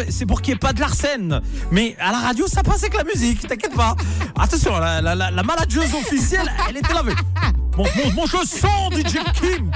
C'est 0.08 0.26
pour 0.26 0.42
qu'il 0.42 0.50
ait- 0.52 0.56
n'y 0.56 0.56
ait 0.56 0.58
pas 0.58 0.72
de 0.72 0.80
l'arsène. 0.80 1.40
Mais 1.70 1.94
à 2.00 2.10
la 2.10 2.18
radio, 2.18 2.46
ça 2.48 2.62
passe 2.64 2.82
avec 2.82 2.94
la 2.96 3.04
musique, 3.04 3.46
t'inquiète 3.46 3.74
pas. 3.76 3.94
Attention, 4.38 4.76
la, 4.80 5.00
la, 5.00 5.14
la, 5.14 5.30
la 5.30 5.42
manageuse 5.44 5.94
officielle, 5.94 6.50
elle 6.68 6.78
était 6.78 6.92
là. 6.92 7.02
Avec- 7.78 7.96
Mon, 7.96 8.04
mon, 8.04 8.12
mon 8.14 8.24
le 8.24 8.46
son, 8.46 8.90
DJ 8.90 9.18
Kim. 9.40 9.70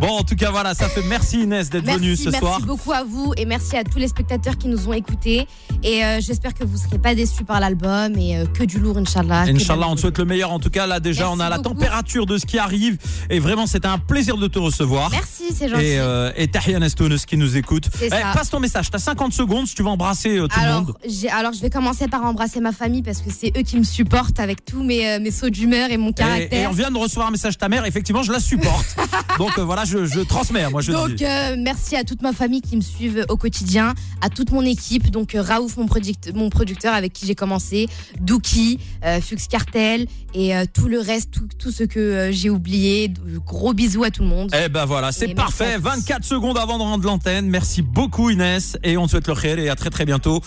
Bon, 0.00 0.08
en 0.18 0.22
tout 0.22 0.34
cas, 0.36 0.50
voilà, 0.50 0.74
ça 0.74 0.88
fait 0.88 1.02
merci 1.08 1.42
Inès 1.44 1.70
d'être 1.70 1.84
venue 1.86 2.08
Merci, 2.08 2.24
ce 2.24 2.28
merci 2.30 2.44
soir. 2.44 2.60
beaucoup 2.60 2.92
à 2.92 3.04
vous 3.04 3.32
et 3.38 3.46
merci 3.46 3.76
à 3.76 3.84
tous 3.84 3.98
les 3.98 4.08
spectateurs 4.08 4.58
qui 4.58 4.68
nous 4.68 4.86
ont 4.88 4.92
écoutés. 4.92 5.46
Et 5.82 6.04
euh, 6.04 6.18
j'espère 6.20 6.52
que 6.52 6.62
vous 6.64 6.74
ne 6.76 6.82
serez 6.82 6.98
pas 6.98 7.14
déçus 7.14 7.44
par 7.44 7.58
l'album 7.58 8.12
et 8.18 8.36
euh, 8.36 8.44
que 8.44 8.64
du 8.64 8.78
lourd, 8.80 8.98
Inch'Allah. 8.98 9.42
Inch'Allah, 9.48 9.86
on 9.88 9.94
te 9.94 10.00
souhaite 10.00 10.18
le 10.18 10.26
meilleur. 10.26 10.52
En 10.52 10.58
tout 10.58 10.68
cas, 10.68 10.86
là, 10.86 11.00
déjà, 11.00 11.22
Merci 11.24 11.36
on 11.38 11.40
a 11.40 11.48
la 11.48 11.58
température 11.58 12.26
de 12.26 12.36
ce 12.36 12.44
qui 12.44 12.58
arrive. 12.58 12.98
Et 13.30 13.38
vraiment, 13.38 13.66
c'était 13.66 13.86
un 13.88 13.98
plaisir 13.98 14.36
de 14.36 14.46
te 14.46 14.58
recevoir. 14.58 15.10
Merci, 15.10 15.44
c'est 15.56 15.68
gentil. 15.70 15.82
Et, 15.82 15.98
euh, 15.98 16.32
et 16.36 16.48
Tahia 16.48 16.78
qui 17.26 17.36
nous 17.38 17.56
écoute. 17.56 17.88
Eh, 18.02 18.10
passe 18.10 18.50
ton 18.50 18.60
message. 18.60 18.90
T'as 18.90 18.98
50 18.98 19.32
secondes 19.32 19.66
si 19.66 19.74
tu 19.74 19.82
veux 19.82 19.88
embrasser 19.88 20.36
euh, 20.36 20.48
tout 20.48 20.58
le 20.60 20.66
alors, 20.66 20.82
monde. 20.82 20.94
j'ai- 21.08 21.30
alors, 21.30 21.52
je 21.54 21.60
vais 21.60 21.70
commencer 21.70 22.08
par 22.08 22.24
embrasser 22.24 22.60
ma 22.60 22.72
famille 22.72 23.02
parce 23.02 23.20
que 23.22 23.30
c'est 23.30 23.56
eux 23.56 23.62
qui 23.62 23.78
me 23.78 23.84
supportent 23.84 24.38
avec 24.40 24.64
tous 24.66 24.82
mes, 24.82 25.18
mes 25.18 25.30
sauts 25.30 25.50
d'humeur 25.50 25.90
et 25.90 25.96
mon 25.96 26.08
Et, 26.08 26.10
et 26.10 26.14
caractère. 26.14 26.70
on 26.70 26.74
vient 26.74 26.90
de 26.90 26.98
recevoir 26.98 27.28
un 27.28 27.30
message 27.30 27.54
de 27.54 27.58
ta 27.58 27.68
mère. 27.70 27.86
Effectivement, 27.86 28.22
je 28.22 28.32
la 28.32 28.40
supporte. 28.40 28.96
Donc 29.38 29.58
euh, 29.58 29.62
voilà, 29.84 30.06
je, 30.06 30.12
je 30.14 30.20
transmets. 30.20 30.68
Moi, 30.70 30.80
je 30.82 30.92
Donc 30.92 31.12
dis. 31.14 31.24
euh, 31.24 31.56
merci 31.58 31.96
à 31.96 32.04
toute 32.04 32.22
ma 32.22 32.32
famille 32.32 32.60
qui 32.62 32.76
me 32.76 32.80
suivent 32.82 33.24
au 33.28 33.36
quotidien, 33.36 33.94
à 34.20 34.28
toute 34.28 34.50
mon 34.50 34.62
équipe, 34.62 35.10
donc 35.10 35.34
euh, 35.34 35.42
Raouf 35.42 35.76
mon, 35.76 35.86
product- 35.86 36.32
mon 36.34 36.50
producteur 36.50 36.94
avec 36.94 37.12
qui 37.12 37.26
j'ai 37.26 37.34
commencé, 37.34 37.88
Dookie, 38.20 38.78
euh, 39.04 39.20
Fux 39.20 39.36
Cartel 39.48 40.06
et 40.34 40.56
euh, 40.56 40.64
tout 40.72 40.88
le 40.88 40.98
reste, 41.00 41.30
tout, 41.32 41.48
tout 41.58 41.70
ce 41.70 41.84
que 41.84 42.30
j'ai 42.32 42.50
oublié. 42.50 43.12
Gros 43.46 43.72
bisous 43.74 44.04
à 44.04 44.10
tout 44.10 44.22
le 44.22 44.28
monde. 44.28 44.50
Eh 44.54 44.68
ben 44.68 44.84
voilà, 44.84 45.12
c'est 45.12 45.28
parfait. 45.34 45.74
à 45.74 45.76
tous. 45.76 45.82
24 45.84 46.24
secondes 46.24 46.58
avant 46.58 46.78
de 46.78 46.82
rendre 46.82 47.04
l'antenne. 47.04 47.48
Merci 47.48 47.82
beaucoup 47.82 48.30
Inès 48.30 48.76
et 48.82 48.96
on 48.96 49.06
te 49.06 49.12
souhaite 49.12 49.28
le 49.28 49.34
khair 49.34 49.58
et 49.58 49.68
à 49.68 49.76
très 49.76 49.90
très 49.90 50.04
bientôt 50.04 50.40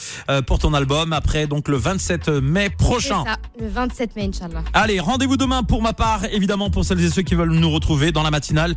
pour 0.45 0.59
ton 0.59 0.73
album 0.73 1.13
après 1.13 1.47
donc 1.47 1.67
le 1.67 1.77
27 1.77 2.29
mai 2.29 2.69
prochain. 2.69 3.23
ça, 3.25 3.37
le 3.59 3.67
27 3.67 4.15
mai, 4.15 4.29
Inch'Allah. 4.33 4.63
Allez, 4.73 4.99
rendez-vous 4.99 5.37
demain 5.37 5.63
pour 5.63 5.81
ma 5.81 5.93
part, 5.93 6.25
évidemment 6.31 6.69
pour 6.69 6.83
celles 6.85 7.03
et 7.03 7.09
ceux 7.09 7.21
qui 7.21 7.35
veulent 7.35 7.53
nous 7.53 7.69
retrouver 7.71 8.11
dans 8.11 8.23
la 8.23 8.31
matinale, 8.31 8.75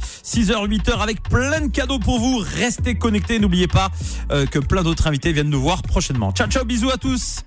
6h, 0.51 0.67
8h 0.69 1.01
avec 1.01 1.23
plein 1.23 1.61
de 1.61 1.71
cadeaux 1.71 2.01
pour 2.01 2.19
vous. 2.19 2.39
Restez 2.39 2.97
connectés, 2.97 3.39
n'oubliez 3.39 3.69
pas 3.69 3.91
euh, 4.33 4.47
que 4.47 4.59
plein 4.59 4.83
d'autres 4.83 5.07
invités 5.07 5.33
viennent 5.33 5.51
nous 5.51 5.61
voir 5.61 5.83
prochainement. 5.83 6.33
Ciao, 6.33 6.49
ciao, 6.49 6.65
bisous 6.65 6.91
à 6.91 6.97
tous. 6.97 7.45